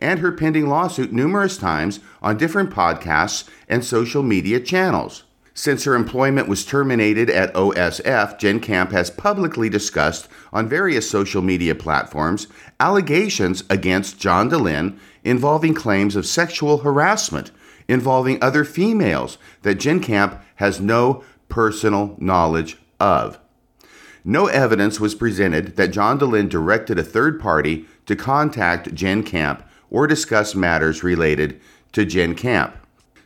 and 0.00 0.20
her 0.20 0.32
pending 0.32 0.68
lawsuit 0.68 1.12
numerous 1.12 1.56
times 1.56 2.00
on 2.22 2.36
different 2.36 2.70
podcasts 2.70 3.48
and 3.68 3.84
social 3.84 4.22
media 4.22 4.60
channels. 4.60 5.24
Since 5.60 5.84
her 5.84 5.94
employment 5.94 6.48
was 6.48 6.64
terminated 6.64 7.28
at 7.28 7.52
OSF, 7.52 8.38
Jen 8.38 8.60
Camp 8.60 8.92
has 8.92 9.10
publicly 9.10 9.68
discussed 9.68 10.26
on 10.54 10.70
various 10.70 11.10
social 11.10 11.42
media 11.42 11.74
platforms 11.74 12.46
allegations 12.80 13.62
against 13.68 14.18
John 14.18 14.48
Dehlin 14.48 14.98
involving 15.22 15.74
claims 15.74 16.16
of 16.16 16.24
sexual 16.24 16.78
harassment 16.78 17.50
involving 17.88 18.42
other 18.42 18.64
females 18.64 19.36
that 19.60 19.74
Jen 19.74 20.00
Camp 20.00 20.42
has 20.54 20.80
no 20.80 21.22
personal 21.50 22.16
knowledge 22.18 22.78
of. 22.98 23.38
No 24.24 24.46
evidence 24.46 24.98
was 24.98 25.14
presented 25.14 25.76
that 25.76 25.88
John 25.88 26.18
Dehlin 26.18 26.48
directed 26.48 26.98
a 26.98 27.04
third 27.04 27.38
party 27.38 27.84
to 28.06 28.16
contact 28.16 28.94
Jen 28.94 29.22
Camp 29.22 29.62
or 29.90 30.06
discuss 30.06 30.54
matters 30.54 31.04
related 31.04 31.60
to 31.92 32.06
Jen 32.06 32.34
Camp. 32.34 32.78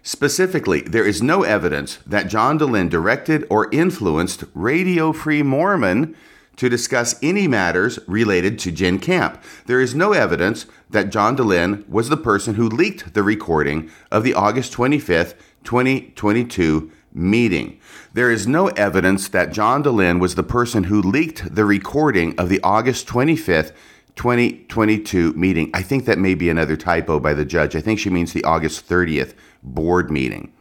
Specifically, 0.06 0.82
there 0.82 1.06
is 1.06 1.22
no 1.22 1.44
evidence 1.44 1.98
that 2.06 2.28
John 2.28 2.58
Dehlin 2.58 2.90
directed 2.90 3.46
or 3.48 3.70
influenced 3.72 4.44
Radio 4.52 5.14
Free 5.14 5.42
Mormon 5.42 6.14
to 6.56 6.68
discuss 6.68 7.18
any 7.22 7.48
matters 7.48 7.98
related 8.06 8.58
to 8.58 8.70
Jen 8.70 8.98
Camp. 8.98 9.42
There 9.64 9.80
is 9.80 9.94
no 9.94 10.12
evidence 10.12 10.66
that 10.90 11.08
John 11.08 11.38
Dehlin 11.38 11.88
was 11.88 12.10
the 12.10 12.18
person 12.18 12.56
who 12.56 12.68
leaked 12.68 13.14
the 13.14 13.22
recording 13.22 13.90
of 14.12 14.24
the 14.24 14.34
August 14.34 14.74
25th, 14.74 15.36
2022 15.64 16.92
meeting. 17.14 17.80
There 18.12 18.30
is 18.30 18.46
no 18.46 18.68
evidence 18.68 19.28
that 19.28 19.52
John 19.52 19.82
Dehlin 19.82 20.20
was 20.20 20.34
the 20.34 20.42
person 20.42 20.84
who 20.84 21.00
leaked 21.00 21.54
the 21.54 21.64
recording 21.64 22.38
of 22.38 22.50
the 22.50 22.60
August 22.62 23.06
25th, 23.06 23.72
2022 24.16 25.32
meeting. 25.32 25.70
I 25.72 25.80
think 25.80 26.04
that 26.04 26.18
may 26.18 26.34
be 26.34 26.50
another 26.50 26.76
typo 26.76 27.18
by 27.18 27.32
the 27.32 27.46
judge. 27.46 27.74
I 27.74 27.80
think 27.80 27.98
she 27.98 28.10
means 28.10 28.34
the 28.34 28.44
August 28.44 28.86
30th 28.86 29.32
board 29.64 30.10
meeting. 30.10 30.52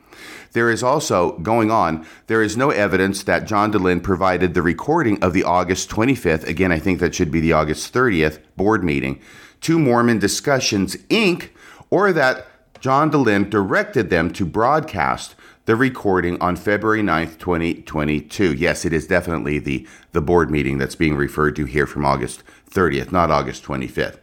There 0.53 0.69
is 0.69 0.83
also 0.83 1.37
going 1.39 1.71
on, 1.71 2.05
there 2.27 2.43
is 2.43 2.55
no 2.55 2.69
evidence 2.69 3.23
that 3.23 3.45
John 3.47 3.71
Dehlin 3.71 4.01
provided 4.01 4.53
the 4.53 4.61
recording 4.61 5.21
of 5.23 5.33
the 5.33 5.43
August 5.43 5.89
25th, 5.89 6.47
again, 6.47 6.71
I 6.71 6.79
think 6.79 6.99
that 6.99 7.15
should 7.15 7.31
be 7.31 7.39
the 7.39 7.53
August 7.53 7.93
30th 7.93 8.39
board 8.55 8.83
meeting, 8.83 9.19
to 9.61 9.79
Mormon 9.79 10.19
Discussions 10.19 10.95
Inc., 11.07 11.49
or 11.89 12.13
that 12.13 12.45
John 12.79 13.09
Dehlin 13.09 13.49
directed 13.49 14.09
them 14.09 14.31
to 14.33 14.45
broadcast 14.45 15.35
the 15.65 15.75
recording 15.75 16.39
on 16.41 16.55
February 16.55 17.01
9th, 17.01 17.39
2022. 17.39 18.53
Yes, 18.53 18.83
it 18.83 18.93
is 18.93 19.07
definitely 19.07 19.57
the, 19.57 19.87
the 20.11 20.21
board 20.21 20.51
meeting 20.51 20.77
that's 20.77 20.95
being 20.95 21.15
referred 21.15 21.55
to 21.55 21.65
here 21.65 21.87
from 21.87 22.05
August 22.05 22.43
30th, 22.69 23.11
not 23.11 23.31
August 23.31 23.63
25th. 23.63 24.17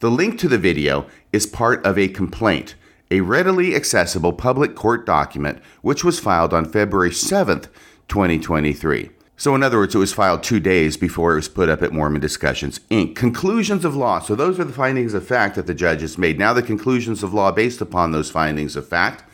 The 0.00 0.10
link 0.10 0.38
to 0.38 0.48
the 0.48 0.58
video 0.58 1.06
is 1.32 1.46
part 1.46 1.84
of 1.84 1.98
a 1.98 2.08
complaint 2.08 2.76
a 3.10 3.20
readily 3.20 3.74
accessible 3.74 4.32
public 4.32 4.74
court 4.74 5.06
document 5.06 5.60
which 5.82 6.04
was 6.04 6.18
filed 6.18 6.52
on 6.52 6.64
February 6.64 7.10
7th, 7.10 7.68
2023. 8.08 9.10
So, 9.38 9.54
in 9.54 9.62
other 9.62 9.76
words, 9.76 9.94
it 9.94 9.98
was 9.98 10.14
filed 10.14 10.42
two 10.42 10.60
days 10.60 10.96
before 10.96 11.32
it 11.32 11.36
was 11.36 11.48
put 11.48 11.68
up 11.68 11.82
at 11.82 11.92
Mormon 11.92 12.22
Discussions 12.22 12.80
Inc. 12.90 13.14
Conclusions 13.14 13.84
of 13.84 13.94
law. 13.94 14.18
So, 14.18 14.34
those 14.34 14.58
are 14.58 14.64
the 14.64 14.72
findings 14.72 15.12
of 15.12 15.26
fact 15.26 15.56
that 15.56 15.66
the 15.66 15.74
judge 15.74 16.00
has 16.00 16.16
made. 16.16 16.38
Now, 16.38 16.54
the 16.54 16.62
conclusions 16.62 17.22
of 17.22 17.34
law 17.34 17.52
based 17.52 17.82
upon 17.82 18.12
those 18.12 18.30
findings 18.30 18.76
of 18.76 18.88
fact. 18.88 19.24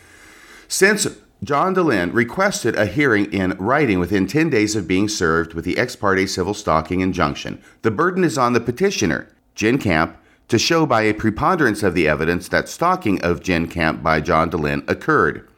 Since 0.67 1.07
John 1.45 1.75
Dehlin 1.75 2.13
requested 2.13 2.75
a 2.75 2.87
hearing 2.87 3.33
in 3.33 3.53
writing 3.59 4.01
within 4.01 4.27
10 4.27 4.51
days 4.51 4.75
of 4.75 4.89
being 4.89 5.09
served 5.09 5.55
with 5.55 5.65
the 5.65 5.79
ex 5.79 5.95
parte 5.95 6.27
civil 6.27 6.55
stalking 6.55 7.01
injunction, 7.01 7.63
the 7.83 7.91
burden 7.93 8.25
is 8.25 8.37
on 8.37 8.55
the 8.55 8.61
petitioner, 8.61 9.29
Jen 9.55 9.79
Camp, 9.79 10.17
to 10.53 10.59
show 10.59 10.85
by 10.85 11.01
a 11.01 11.15
preponderance 11.15 11.83
of 11.83 11.95
the 11.95 12.07
evidence 12.07 12.47
that 12.49 12.69
stalking 12.69 13.19
of 13.23 13.43
Jen 13.43 13.67
Camp 13.67 14.03
by 14.03 14.21
John 14.21 14.51
Dehlin 14.51 14.87
occurred. 14.87 15.49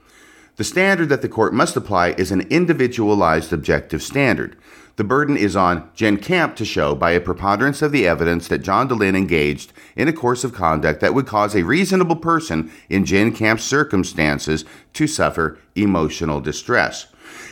The 0.55 0.63
standard 0.63 1.09
that 1.09 1.21
the 1.21 1.29
court 1.29 1.53
must 1.53 1.75
apply 1.75 2.11
is 2.11 2.31
an 2.31 2.43
individualized 2.43 3.53
objective 3.53 4.05
standard. 4.05 4.57
The 4.95 5.03
burden 5.03 5.37
is 5.37 5.57
on 5.57 5.91
Jen 5.97 6.19
Camp 6.19 6.55
to 6.55 6.65
show 6.65 6.95
by 6.95 7.11
a 7.11 7.21
preponderance 7.21 7.83
of 7.83 7.91
the 7.91 8.07
evidence 8.07 8.47
that 8.47 8.63
John 8.63 8.89
Dehlin 8.89 9.17
engaged 9.17 9.73
in 9.97 10.07
a 10.07 10.13
course 10.13 10.45
of 10.45 10.55
conduct 10.55 11.01
that 11.01 11.13
would 11.13 11.27
cause 11.27 11.57
a 11.57 11.65
reasonable 11.65 12.15
person 12.15 12.71
in 12.89 13.05
Jen 13.05 13.33
Camp's 13.33 13.65
circumstances 13.65 14.65
to 14.93 15.09
suffer 15.09 15.59
emotional 15.75 16.41
distress. 16.41 17.09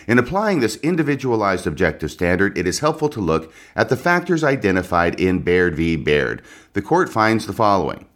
In 0.07 0.19
applying 0.19 0.61
this 0.61 0.77
individualized 0.77 1.67
objective 1.67 2.11
standard, 2.11 2.57
it 2.59 2.67
is 2.67 2.81
helpful 2.81 3.09
to 3.11 3.21
look 3.21 3.53
at 3.77 3.89
the 3.89 3.97
factors 3.97 4.43
identified 4.43 5.21
in 5.21 5.43
Baird 5.43 5.77
v. 5.77 5.97
Baird. 5.97 6.43
The 6.73 6.83
court 6.83 7.09
finds 7.09 7.47
the 7.47 7.53
following. 7.53 8.07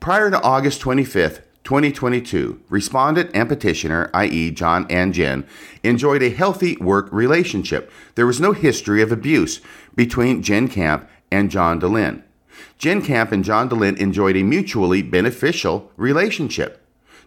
Prior 0.00 0.30
to 0.30 0.40
August 0.42 0.80
25th, 0.80 1.42
2022, 1.62 2.60
respondent 2.68 3.30
and 3.34 3.48
petitioner, 3.48 4.10
i.e., 4.14 4.50
John 4.50 4.86
and 4.90 5.12
Jen, 5.14 5.46
enjoyed 5.82 6.22
a 6.22 6.30
healthy 6.30 6.76
work 6.78 7.08
relationship. 7.12 7.92
There 8.14 8.26
was 8.26 8.40
no 8.40 8.52
history 8.52 9.02
of 9.02 9.12
abuse 9.12 9.60
between 9.94 10.42
Jen 10.42 10.68
Camp 10.68 11.08
and 11.30 11.50
John 11.50 11.80
Dehlin. 11.80 12.22
Jen 12.78 13.02
Camp 13.02 13.30
and 13.30 13.44
John 13.44 13.68
Dehlin 13.68 13.96
enjoyed 13.98 14.36
a 14.36 14.42
mutually 14.42 15.02
beneficial 15.02 15.92
relationship. 15.96 16.79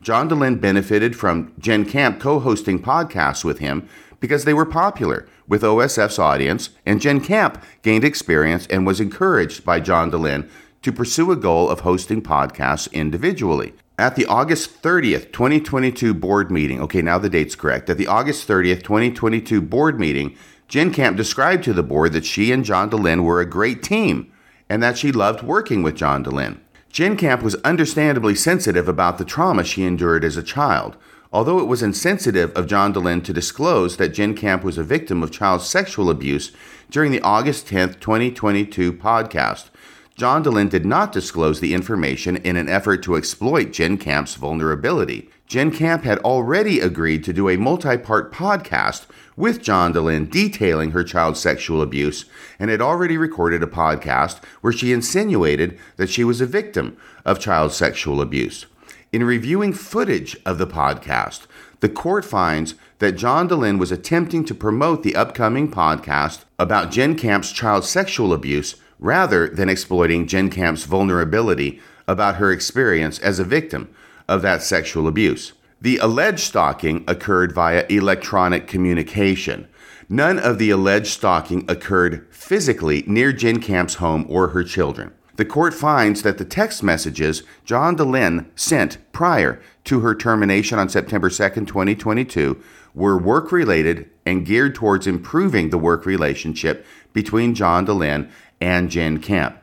John 0.04 0.30
Dehlin 0.30 0.60
benefited 0.60 1.16
from 1.16 1.54
Jen 1.58 1.86
Camp 1.86 2.20
co 2.20 2.42
hosting 2.42 2.82
podcasts 2.82 3.46
with 3.46 3.60
him 3.60 3.88
because 4.20 4.44
they 4.44 4.54
were 4.54 4.66
popular 4.66 5.26
with 5.48 5.64
OSF's 5.64 6.20
audience, 6.20 6.72
and 6.86 7.00
Jen 7.00 7.22
Camp 7.22 7.64
gained 7.82 8.04
experience 8.04 8.68
and 8.68 8.86
was 8.86 9.00
encouraged 9.00 9.64
by 9.64 9.80
John 9.80 10.12
Dehlin 10.12 10.50
to 10.82 10.92
pursue 10.92 11.32
a 11.32 11.38
goal 11.38 11.70
of 11.70 11.82
hosting 11.82 12.22
podcasts 12.22 12.92
individually. 12.92 13.74
At 13.98 14.16
the 14.16 14.26
August 14.26 14.82
30th, 14.82 15.32
2022 15.32 16.14
board 16.14 16.52
meeting, 16.52 16.82
okay, 16.82 17.02
now 17.02 17.18
the 17.18 17.30
date's 17.30 17.56
correct. 17.56 17.90
At 17.90 17.98
the 17.98 18.08
August 18.08 18.46
30th, 18.48 18.84
2022 18.84 19.62
board 19.62 20.00
meeting, 20.00 20.36
Jen 20.68 20.92
Camp 20.92 21.16
described 21.16 21.64
to 21.64 21.74
the 21.74 21.84
board 21.84 22.12
that 22.12 22.26
she 22.26 22.52
and 22.52 22.66
John 22.66 22.90
Dehlin 22.90 23.24
were 23.24 23.40
a 23.40 23.46
great 23.46 23.82
team 23.82 24.32
and 24.70 24.84
that 24.84 24.98
she 24.98 25.12
loved 25.12 25.44
working 25.44 25.84
with 25.84 25.96
John 25.96 26.26
Dehlin. 26.26 26.60
Jen 26.94 27.18
Camp 27.18 27.42
was 27.42 27.56
understandably 27.64 28.36
sensitive 28.36 28.88
about 28.88 29.18
the 29.18 29.26
trauma 29.26 29.64
she 29.64 29.84
endured 29.84 30.24
as 30.24 30.38
a 30.38 30.44
child. 30.44 30.96
Although 31.32 31.58
it 31.58 31.66
was 31.66 31.82
insensitive 31.82 32.52
of 32.56 32.68
John 32.68 32.94
Dehlin 32.94 33.24
to 33.24 33.34
disclose 33.34 33.98
that 33.98 34.14
Jen 34.14 34.36
Camp 34.36 34.64
was 34.64 34.78
a 34.78 34.84
victim 34.84 35.24
of 35.24 35.32
child 35.32 35.64
sexual 35.64 36.12
abuse 36.12 36.52
during 36.92 37.12
the 37.12 37.22
August 37.22 37.68
10, 37.68 37.96
2022 37.96 38.94
podcast, 38.94 39.72
John 40.16 40.44
Dehlin 40.44 40.70
did 40.70 40.86
not 40.86 41.12
disclose 41.12 41.60
the 41.60 41.74
information 41.74 42.38
in 42.38 42.56
an 42.56 42.70
effort 42.70 43.02
to 43.04 43.16
exploit 43.16 43.72
Jen 43.72 43.98
Camp's 43.98 44.36
vulnerability. 44.36 45.28
Jen 45.48 45.72
Camp 45.72 46.04
had 46.04 46.20
already 46.20 46.80
agreed 46.80 47.24
to 47.24 47.34
do 47.34 47.50
a 47.50 47.58
multi 47.58 47.98
part 47.98 48.32
podcast 48.32 49.08
with 49.36 49.64
John 49.64 49.92
Dehlin 49.92 50.30
detailing 50.30 50.92
her 50.92 51.04
child 51.04 51.36
sexual 51.36 51.82
abuse 51.82 52.26
and 52.60 52.70
had 52.70 52.80
already 52.80 53.18
recorded 53.18 53.64
a 53.64 53.68
podcast 53.68 54.44
where 54.62 54.72
she 54.72 54.94
insinuated 54.94 55.80
that 55.98 56.12
she 56.12 56.24
was 56.24 56.42
a 56.42 56.46
victim 56.46 56.96
of 57.26 57.40
child 57.40 57.72
sexual 57.72 58.22
abuse. 58.22 58.68
In 59.12 59.24
reviewing 59.24 59.74
footage 59.74 60.38
of 60.46 60.60
the 60.60 60.68
podcast, 60.68 61.48
the 61.80 61.90
court 61.90 62.24
finds 62.24 62.76
that 63.00 63.14
John 63.14 63.50
Dehlin 63.50 63.80
was 63.80 63.92
attempting 63.92 64.46
to 64.46 64.54
promote 64.54 65.02
the 65.02 65.16
upcoming 65.16 65.72
podcast 65.72 66.46
about 66.60 66.92
Jen 66.92 67.16
Camp's 67.16 67.52
child 67.52 67.84
sexual 67.84 68.32
abuse 68.32 68.76
rather 69.04 69.48
than 69.50 69.68
exploiting 69.68 70.26
Jen 70.26 70.50
Camp's 70.50 70.86
vulnerability 70.86 71.82
about 72.08 72.38
her 72.38 72.52
experience 72.52 73.20
as 73.20 73.38
a 73.38 73.44
victim 73.44 73.94
of 74.30 74.42
that 74.42 74.64
sexual 74.64 75.08
abuse. 75.08 75.52
The 75.82 75.98
alleged 75.98 76.40
stalking 76.40 77.04
occurred 77.06 77.52
via 77.52 77.86
electronic 77.90 78.66
communication. 78.66 79.68
None 80.08 80.40
of 80.40 80.58
the 80.58 80.70
alleged 80.70 81.08
stalking 81.08 81.70
occurred 81.70 82.26
physically 82.32 83.04
near 83.06 83.34
Jen 83.34 83.60
Camp's 83.60 83.96
home 83.96 84.26
or 84.30 84.50
her 84.50 84.64
children. 84.64 85.12
The 85.36 85.46
court 85.46 85.74
finds 85.74 86.22
that 86.22 86.38
the 86.38 86.46
text 86.46 86.82
messages 86.82 87.44
John 87.66 87.98
Dehlin 87.98 88.46
sent 88.56 89.00
prior 89.12 89.62
to 89.84 90.00
her 90.00 90.16
termination 90.16 90.80
on 90.80 90.88
September 90.88 91.30
2, 91.30 91.36
2022, 91.66 92.62
were 92.94 93.18
work 93.18 93.52
related 93.52 94.10
and 94.26 94.46
geared 94.46 94.76
towards 94.76 95.08
improving 95.08 95.72
the 95.72 95.78
work 95.78 96.06
relationship 96.06 96.86
between 97.12 97.56
John 97.56 97.86
Dehlin 97.86 98.30
and 98.64 98.90
Jen 98.90 99.20
Camp. 99.20 99.60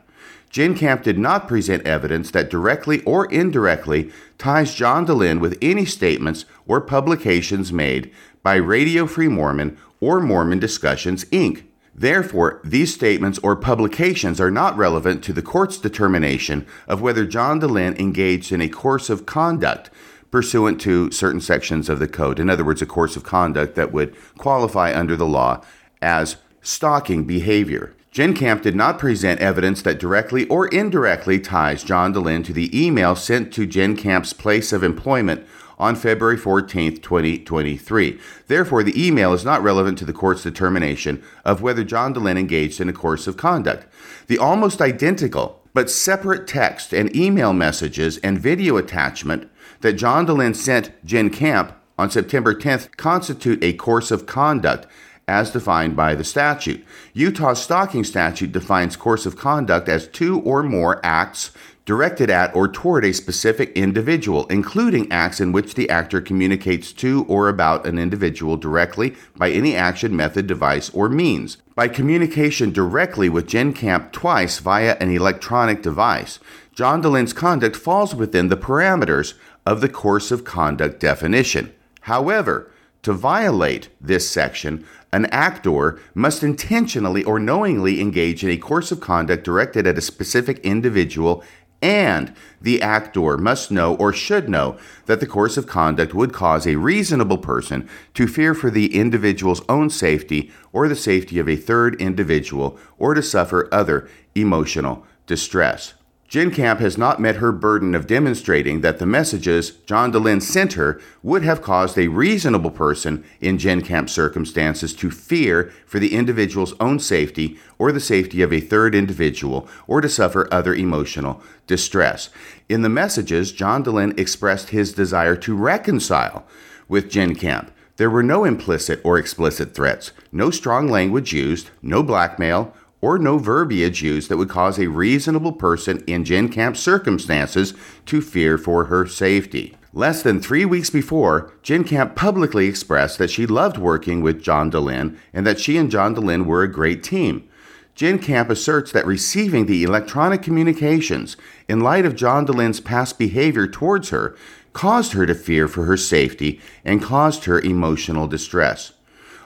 Jen 0.51 0.75
Camp 0.75 1.01
did 1.01 1.17
not 1.17 1.47
present 1.47 1.85
evidence 1.87 2.29
that 2.31 2.51
directly 2.51 3.01
or 3.03 3.25
indirectly 3.31 4.11
ties 4.37 4.75
John 4.75 5.07
Dehlin 5.07 5.39
with 5.39 5.57
any 5.61 5.85
statements 5.85 6.45
or 6.67 6.79
publications 6.81 7.73
made 7.73 8.11
by 8.43 8.55
Radio 8.55 9.07
Free 9.07 9.27
Mormon 9.27 9.77
or 9.99 10.19
Mormon 10.19 10.59
Discussions, 10.59 11.25
Inc. 11.25 11.63
Therefore, 11.95 12.61
these 12.63 12.93
statements 12.93 13.39
or 13.41 13.55
publications 13.55 14.39
are 14.39 14.51
not 14.51 14.77
relevant 14.77 15.23
to 15.23 15.33
the 15.33 15.41
court's 15.41 15.77
determination 15.77 16.67
of 16.87 17.01
whether 17.01 17.25
John 17.25 17.59
Dehlin 17.59 17.99
engaged 17.99 18.51
in 18.51 18.61
a 18.61 18.69
course 18.69 19.09
of 19.09 19.25
conduct 19.25 19.89
pursuant 20.29 20.79
to 20.81 21.11
certain 21.11 21.41
sections 21.41 21.89
of 21.89 21.99
the 21.99 22.07
code. 22.07 22.39
In 22.39 22.49
other 22.49 22.63
words, 22.63 22.81
a 22.81 22.85
course 22.85 23.15
of 23.15 23.23
conduct 23.23 23.75
that 23.75 23.91
would 23.91 24.15
qualify 24.37 24.97
under 24.97 25.15
the 25.15 25.25
law 25.25 25.63
as 26.01 26.37
stalking 26.61 27.25
behavior. 27.25 27.95
Jen 28.11 28.33
Camp 28.33 28.61
did 28.61 28.75
not 28.75 28.99
present 28.99 29.39
evidence 29.39 29.81
that 29.83 29.97
directly 29.97 30.45
or 30.47 30.67
indirectly 30.67 31.39
ties 31.39 31.81
John 31.81 32.13
Dehlin 32.13 32.43
to 32.43 32.51
the 32.51 32.69
email 32.77 33.15
sent 33.15 33.53
to 33.53 33.65
Jen 33.65 33.95
Camp's 33.95 34.33
place 34.33 34.73
of 34.73 34.83
employment 34.83 35.47
on 35.79 35.95
February 35.95 36.35
14, 36.35 36.97
2023. 36.97 38.19
Therefore, 38.47 38.83
the 38.83 39.07
email 39.07 39.31
is 39.31 39.45
not 39.45 39.63
relevant 39.63 39.97
to 39.99 40.03
the 40.03 40.11
court's 40.11 40.43
determination 40.43 41.23
of 41.45 41.61
whether 41.61 41.85
John 41.85 42.13
Dehlin 42.13 42.37
engaged 42.37 42.81
in 42.81 42.89
a 42.89 42.93
course 42.93 43.27
of 43.27 43.37
conduct. 43.37 43.87
The 44.27 44.37
almost 44.37 44.81
identical 44.81 45.61
but 45.73 45.89
separate 45.89 46.47
text 46.47 46.93
and 46.93 47.15
email 47.15 47.53
messages 47.53 48.17
and 48.17 48.37
video 48.37 48.75
attachment 48.75 49.49
that 49.79 49.93
John 49.93 50.27
Dehlin 50.27 50.53
sent 50.53 50.91
Jen 51.05 51.29
Camp 51.29 51.71
on 51.97 52.11
September 52.11 52.53
10th 52.53 52.97
constitute 52.97 53.63
a 53.63 53.71
course 53.71 54.11
of 54.11 54.25
conduct 54.25 54.85
as 55.27 55.51
defined 55.51 55.95
by 55.95 56.15
the 56.15 56.23
statute. 56.23 56.83
Utah's 57.13 57.61
stalking 57.61 58.03
statute 58.03 58.51
defines 58.51 58.95
course 58.95 59.25
of 59.25 59.37
conduct 59.37 59.87
as 59.87 60.07
two 60.07 60.41
or 60.41 60.63
more 60.63 60.99
acts 61.03 61.51
directed 61.85 62.29
at 62.29 62.55
or 62.55 62.67
toward 62.67 63.03
a 63.03 63.13
specific 63.13 63.71
individual, 63.73 64.45
including 64.47 65.11
acts 65.11 65.41
in 65.41 65.51
which 65.51 65.73
the 65.73 65.89
actor 65.89 66.21
communicates 66.21 66.93
to 66.93 67.25
or 67.27 67.49
about 67.49 67.85
an 67.85 67.97
individual 67.97 68.55
directly 68.55 69.15
by 69.35 69.49
any 69.49 69.75
action, 69.75 70.15
method, 70.15 70.47
device, 70.47 70.89
or 70.91 71.09
means. 71.09 71.57
By 71.75 71.87
communication 71.87 72.71
directly 72.71 73.29
with 73.29 73.47
Jen 73.47 73.73
Camp 73.73 74.11
twice 74.11 74.59
via 74.59 74.95
an 74.99 75.09
electronic 75.09 75.81
device, 75.81 76.39
John 76.73 77.01
Dehlin's 77.01 77.33
conduct 77.33 77.75
falls 77.75 78.13
within 78.13 78.49
the 78.49 78.57
parameters 78.57 79.33
of 79.65 79.81
the 79.81 79.89
course 79.89 80.31
of 80.31 80.43
conduct 80.43 80.99
definition. 80.99 81.73
However, 82.01 82.71
to 83.03 83.13
violate 83.13 83.89
this 83.99 84.29
section, 84.29 84.85
an 85.11 85.25
actor 85.27 85.99
must 86.13 86.43
intentionally 86.43 87.23
or 87.23 87.39
knowingly 87.39 87.99
engage 87.99 88.43
in 88.43 88.49
a 88.49 88.57
course 88.57 88.91
of 88.91 88.99
conduct 88.99 89.43
directed 89.43 89.87
at 89.87 89.97
a 89.97 90.01
specific 90.01 90.59
individual, 90.59 91.43
and 91.81 92.33
the 92.61 92.81
actor 92.81 93.37
must 93.37 93.71
know 93.71 93.95
or 93.95 94.13
should 94.13 94.47
know 94.47 94.77
that 95.07 95.19
the 95.19 95.25
course 95.25 95.57
of 95.57 95.65
conduct 95.65 96.13
would 96.13 96.31
cause 96.31 96.67
a 96.67 96.75
reasonable 96.75 97.39
person 97.39 97.89
to 98.13 98.27
fear 98.27 98.53
for 98.53 98.69
the 98.69 98.95
individual's 98.95 99.63
own 99.67 99.89
safety 99.89 100.51
or 100.71 100.87
the 100.87 100.95
safety 100.95 101.39
of 101.39 101.49
a 101.49 101.55
third 101.55 101.99
individual 101.99 102.77
or 102.99 103.13
to 103.13 103.23
suffer 103.23 103.67
other 103.71 104.07
emotional 104.35 105.05
distress. 105.25 105.95
Jen 106.31 106.49
Camp 106.49 106.79
has 106.79 106.97
not 106.97 107.19
met 107.19 107.35
her 107.35 107.51
burden 107.51 107.93
of 107.93 108.07
demonstrating 108.07 108.79
that 108.79 108.99
the 108.99 109.05
messages 109.05 109.71
John 109.85 110.13
Dehlin 110.13 110.41
sent 110.41 110.73
her 110.73 110.97
would 111.21 111.43
have 111.43 111.61
caused 111.61 111.97
a 111.97 112.07
reasonable 112.07 112.71
person 112.71 113.25
in 113.41 113.57
Jen 113.57 113.81
Camp's 113.81 114.13
circumstances 114.13 114.93
to 114.93 115.11
fear 115.11 115.73
for 115.85 115.99
the 115.99 116.15
individual's 116.15 116.73
own 116.79 116.99
safety 116.99 117.59
or 117.77 117.91
the 117.91 117.99
safety 117.99 118.41
of 118.41 118.53
a 118.53 118.61
third 118.61 118.95
individual 118.95 119.67
or 119.87 119.99
to 119.99 120.07
suffer 120.07 120.47
other 120.53 120.73
emotional 120.73 121.43
distress. 121.67 122.29
In 122.69 122.81
the 122.81 122.87
messages, 122.87 123.51
John 123.51 123.83
Dehlin 123.83 124.17
expressed 124.17 124.69
his 124.69 124.93
desire 124.93 125.35
to 125.35 125.53
reconcile 125.53 126.47
with 126.87 127.09
Jen 127.09 127.35
Camp. 127.35 127.73
There 127.97 128.09
were 128.09 128.23
no 128.23 128.45
implicit 128.45 129.01
or 129.03 129.17
explicit 129.17 129.75
threats, 129.75 130.13
no 130.31 130.49
strong 130.49 130.87
language 130.87 131.33
used, 131.33 131.71
no 131.81 132.01
blackmail, 132.01 132.73
or 133.01 133.17
no 133.17 133.37
verbiage 133.37 134.01
used 134.01 134.29
that 134.29 134.37
would 134.37 134.49
cause 134.49 134.79
a 134.79 134.87
reasonable 134.87 135.51
person 135.51 136.03
in 136.07 136.23
Jen 136.23 136.49
Camp's 136.49 136.79
circumstances 136.79 137.73
to 138.05 138.21
fear 138.21 138.57
for 138.57 138.85
her 138.85 139.05
safety. 139.07 139.75
Less 139.93 140.23
than 140.23 140.39
three 140.39 140.63
weeks 140.63 140.89
before, 140.89 141.51
Jen 141.63 141.83
Camp 141.83 142.15
publicly 142.15 142.67
expressed 142.67 143.17
that 143.17 143.29
she 143.29 143.45
loved 143.45 143.77
working 143.77 144.21
with 144.21 144.41
John 144.41 144.71
Dehlin 144.71 145.17
and 145.33 145.45
that 145.45 145.59
she 145.59 145.75
and 145.75 145.91
John 145.91 146.15
Dehlin 146.15 146.45
were 146.45 146.63
a 146.63 146.71
great 146.71 147.03
team. 147.03 147.47
Jen 147.93 148.19
Camp 148.19 148.49
asserts 148.49 148.91
that 148.93 149.05
receiving 149.05 149.65
the 149.65 149.83
electronic 149.83 150.41
communications 150.41 151.35
in 151.67 151.81
light 151.81 152.05
of 152.05 152.15
John 152.15 152.47
Dehlin's 152.47 152.79
past 152.79 153.19
behavior 153.19 153.67
towards 153.67 154.09
her 154.09 154.35
caused 154.71 155.11
her 155.11 155.25
to 155.25 155.35
fear 155.35 155.67
for 155.67 155.83
her 155.83 155.97
safety 155.97 156.61
and 156.85 157.03
caused 157.03 157.43
her 157.43 157.59
emotional 157.59 158.27
distress. 158.27 158.93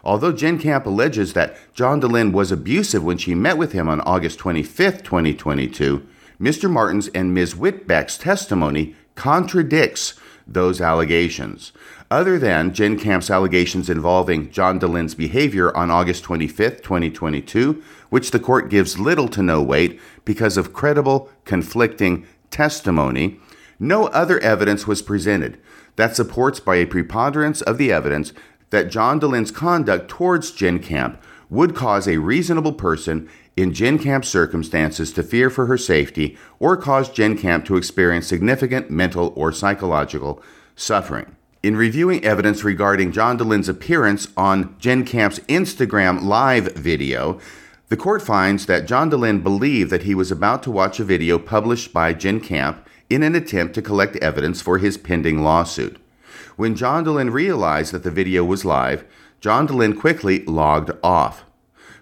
Although 0.06 0.34
Jen 0.34 0.60
Camp 0.60 0.86
alleges 0.86 1.34
that 1.34 1.58
John 1.74 2.00
Dehlin 2.00 2.32
was 2.32 2.52
abusive 2.52 3.04
when 3.04 3.18
she 3.18 3.34
met 3.34 3.58
with 3.58 3.72
him 3.72 3.90
on 3.90 4.02
August 4.02 4.38
25, 4.38 5.02
2022, 5.02 6.06
Mr. 6.40 6.70
Martin's 6.70 7.08
and 7.10 7.34
Ms. 7.34 7.56
Whitbeck's 7.56 8.18
testimony 8.18 8.96
contradicts 9.16 10.14
those 10.46 10.80
allegations. 10.80 11.72
Other 12.12 12.38
than 12.38 12.72
Jen 12.72 13.00
Camp's 13.00 13.32
allegations 13.32 13.90
involving 13.90 14.52
John 14.52 14.80
Dehlin's 14.80 15.16
behavior 15.16 15.76
on 15.76 15.90
August 15.90 16.24
25, 16.24 16.84
2022, 16.84 17.82
which 18.10 18.30
the 18.30 18.40
court 18.40 18.70
gives 18.70 19.00
little 19.00 19.28
to 19.30 19.42
no 19.42 19.64
weight 19.64 20.00
because 20.24 20.56
of 20.56 20.72
credible, 20.72 21.32
conflicting 21.46 22.28
testimony, 22.52 23.40
no 23.80 24.06
other 24.08 24.40
evidence 24.40 24.86
was 24.86 25.02
presented 25.02 25.58
that 25.96 26.16
supports 26.16 26.60
by 26.60 26.76
a 26.76 26.86
preponderance 26.86 27.62
of 27.62 27.78
the 27.78 27.92
evidence 27.92 28.34
that 28.70 28.90
John 28.90 29.20
Dehlin's 29.20 29.52
conduct 29.52 30.10
towards 30.10 30.52
Jen 30.52 30.80
Camp 30.80 31.22
would 31.50 31.76
cause 31.76 32.08
a 32.08 32.18
reasonable 32.18 32.74
person 32.74 33.30
in 33.56 33.74
Jen 33.74 33.98
Camp's 33.98 34.28
circumstances 34.28 35.14
to 35.14 35.24
fear 35.24 35.50
for 35.50 35.68
her 35.68 35.78
safety 35.78 36.38
or 36.60 36.76
cause 36.76 37.10
Jen 37.10 37.38
Camp 37.38 37.66
to 37.66 37.78
experience 37.78 38.28
significant 38.28 38.90
mental 38.90 39.34
or 39.36 39.52
psychological 39.52 40.42
suffering. 40.76 41.36
In 41.64 41.76
reviewing 41.76 42.24
evidence 42.24 42.64
regarding 42.64 43.12
John 43.12 43.38
Dehlin's 43.38 43.70
appearance 43.70 44.28
on 44.38 44.76
Jen 44.78 45.06
Camp's 45.06 45.40
Instagram 45.40 46.24
live 46.24 46.74
video, 46.74 47.40
the 47.88 47.98
court 47.98 48.22
finds 48.22 48.66
that 48.66 48.88
John 48.88 49.12
Dehlin 49.12 49.44
believed 49.44 49.92
that 49.92 50.04
he 50.04 50.16
was 50.16 50.32
about 50.32 50.64
to 50.64 50.72
watch 50.72 51.00
a 51.00 51.04
video 51.04 51.38
published 51.38 51.94
by 51.94 52.14
Jen 52.14 52.40
Camp 52.40 52.88
in 53.10 53.24
an 53.24 53.36
attempt 53.36 53.76
to 53.76 53.82
collect 53.82 54.16
evidence 54.18 54.62
for 54.62 54.80
his 54.80 54.98
pending 54.98 55.44
lawsuit. 55.44 55.98
When 56.56 56.76
John 56.76 57.04
Dehlin 57.04 57.34
realized 57.34 57.92
that 57.92 58.04
the 58.04 58.12
video 58.12 58.46
was 58.46 58.64
live, 58.64 59.04
John 59.42 59.68
Dehlin 59.68 60.00
quickly 60.00 60.46
logged 60.46 60.92
off. 61.04 61.44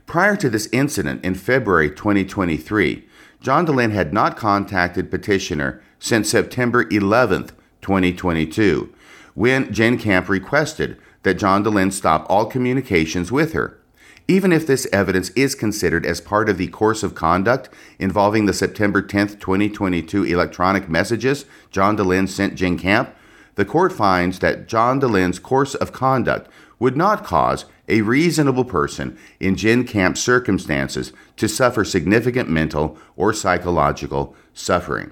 Prior 0.06 0.36
to 0.36 0.50
this 0.50 0.70
incident 0.72 1.26
in 1.26 1.34
February 1.34 1.90
2023, 1.90 3.08
John 3.42 3.66
Dehlin 3.66 3.92
had 3.92 4.14
not 4.14 4.38
contacted 4.38 5.10
petitioner 5.10 5.82
since 5.98 6.30
September 6.30 6.88
11, 6.92 7.48
2022, 7.82 8.94
when 9.34 9.74
Jen 9.74 9.98
Camp 9.98 10.30
requested 10.30 10.98
that 11.24 11.40
John 11.40 11.64
Dehlin 11.64 11.92
stop 11.92 12.26
all 12.30 12.46
communications 12.46 13.32
with 13.32 13.54
her. 13.54 13.80
Even 14.28 14.54
if 14.54 14.68
this 14.68 14.88
evidence 14.94 15.32
is 15.32 15.56
considered 15.56 16.06
as 16.06 16.22
part 16.22 16.48
of 16.48 16.58
the 16.58 16.68
course 16.68 17.02
of 17.02 17.16
conduct 17.16 17.70
involving 17.98 18.46
the 18.46 18.54
September 18.54 19.02
10, 19.02 19.40
2022 19.40 20.24
electronic 20.24 20.88
messages 20.88 21.46
John 21.72 21.98
Dehlin 21.98 22.30
sent 22.30 22.56
Jen 22.56 22.78
Camp, 22.78 23.14
the 23.56 23.66
court 23.66 23.94
finds 23.94 24.40
that 24.40 24.68
John 24.68 25.00
Dehlin's 25.00 25.40
course 25.40 25.76
of 25.76 25.94
conduct 25.94 26.50
would 26.80 26.98
not 26.98 27.24
cause 27.24 27.66
a 27.88 28.02
reasonable 28.02 28.66
person 28.66 29.18
in 29.40 29.56
Jen 29.56 29.86
Camp's 29.86 30.22
circumstances 30.22 31.14
to 31.38 31.48
suffer 31.48 31.84
significant 31.84 32.50
mental 32.50 32.98
or 33.16 33.34
psychological 33.34 34.36
suffering. 34.54 35.12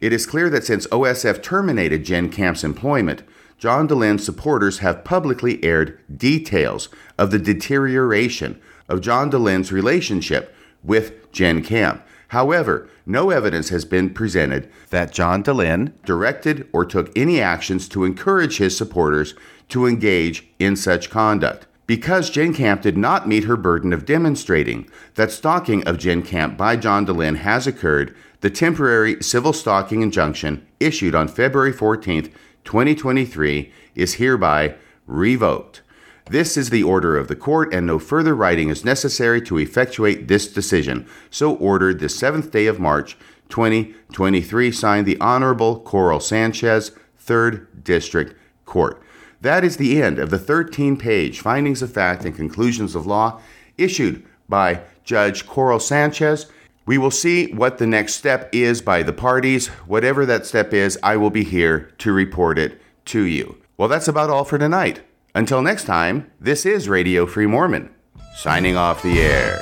It 0.00 0.12
is 0.12 0.26
clear 0.26 0.50
that 0.50 0.64
since 0.64 0.86
OSF 0.88 1.42
terminated 1.42 2.04
Jen 2.04 2.28
Camp's 2.28 2.64
employment, 2.64 3.22
John 3.56 3.86
Dehlin's 3.86 4.24
supporters 4.24 4.80
have 4.80 5.04
publicly 5.04 5.62
aired 5.62 6.00
details 6.14 6.88
of 7.16 7.30
the 7.30 7.38
deterioration 7.38 8.60
of 8.88 9.00
John 9.00 9.30
Dehlin's 9.30 9.70
relationship 9.70 10.54
with 10.82 11.30
Jen 11.30 11.62
Camp. 11.62 12.04
However, 12.32 12.88
no 13.04 13.28
evidence 13.28 13.68
has 13.68 13.84
been 13.84 14.08
presented 14.08 14.70
that 14.88 15.12
John 15.12 15.44
Dehlin 15.44 15.92
directed 16.06 16.66
or 16.72 16.86
took 16.86 17.12
any 17.14 17.42
actions 17.42 17.86
to 17.90 18.04
encourage 18.06 18.56
his 18.56 18.74
supporters 18.74 19.34
to 19.68 19.86
engage 19.86 20.48
in 20.58 20.74
such 20.74 21.10
conduct. 21.10 21.66
Because 21.86 22.30
Jen 22.30 22.54
Camp 22.54 22.80
did 22.80 22.96
not 22.96 23.28
meet 23.28 23.44
her 23.44 23.58
burden 23.58 23.92
of 23.92 24.06
demonstrating 24.06 24.88
that 25.16 25.30
stalking 25.30 25.86
of 25.86 25.98
Jen 25.98 26.22
Camp 26.22 26.56
by 26.56 26.74
John 26.76 27.04
Dehlin 27.04 27.36
has 27.36 27.66
occurred, 27.66 28.16
the 28.40 28.48
temporary 28.48 29.22
civil 29.22 29.52
stalking 29.52 30.00
injunction 30.00 30.66
issued 30.80 31.14
on 31.14 31.28
February 31.28 31.70
14, 31.70 32.32
2023, 32.64 33.70
is 33.94 34.14
hereby 34.14 34.74
revoked. 35.06 35.81
This 36.26 36.56
is 36.56 36.70
the 36.70 36.82
order 36.82 37.16
of 37.16 37.28
the 37.28 37.36
court, 37.36 37.74
and 37.74 37.86
no 37.86 37.98
further 37.98 38.34
writing 38.34 38.68
is 38.68 38.84
necessary 38.84 39.42
to 39.42 39.58
effectuate 39.58 40.28
this 40.28 40.52
decision. 40.52 41.06
So 41.30 41.54
ordered 41.56 41.98
the 41.98 42.06
7th 42.06 42.50
day 42.50 42.66
of 42.66 42.78
March, 42.78 43.16
2023, 43.48 44.70
signed 44.72 45.06
the 45.06 45.20
Honorable 45.20 45.80
Coral 45.80 46.20
Sanchez, 46.20 46.92
3rd 47.24 47.66
District 47.84 48.34
Court. 48.64 49.02
That 49.40 49.64
is 49.64 49.76
the 49.76 50.00
end 50.00 50.18
of 50.18 50.30
the 50.30 50.38
13 50.38 50.96
page 50.96 51.40
findings 51.40 51.82
of 51.82 51.92
fact 51.92 52.24
and 52.24 52.34
conclusions 52.34 52.94
of 52.94 53.06
law 53.06 53.40
issued 53.76 54.24
by 54.48 54.82
Judge 55.04 55.46
Coral 55.46 55.80
Sanchez. 55.80 56.46
We 56.86 56.98
will 56.98 57.10
see 57.10 57.52
what 57.52 57.78
the 57.78 57.86
next 57.86 58.14
step 58.14 58.48
is 58.52 58.80
by 58.80 59.02
the 59.02 59.12
parties. 59.12 59.66
Whatever 59.86 60.24
that 60.26 60.46
step 60.46 60.72
is, 60.72 60.98
I 61.02 61.16
will 61.16 61.30
be 61.30 61.44
here 61.44 61.90
to 61.98 62.12
report 62.12 62.58
it 62.58 62.80
to 63.06 63.22
you. 63.22 63.58
Well, 63.76 63.88
that's 63.88 64.08
about 64.08 64.30
all 64.30 64.44
for 64.44 64.58
tonight. 64.58 65.00
Until 65.34 65.62
next 65.62 65.84
time, 65.84 66.30
this 66.40 66.66
is 66.66 66.90
Radio 66.90 67.24
Free 67.24 67.46
Mormon, 67.46 67.88
signing 68.36 68.76
off 68.76 69.02
the 69.02 69.20
air. 69.22 69.58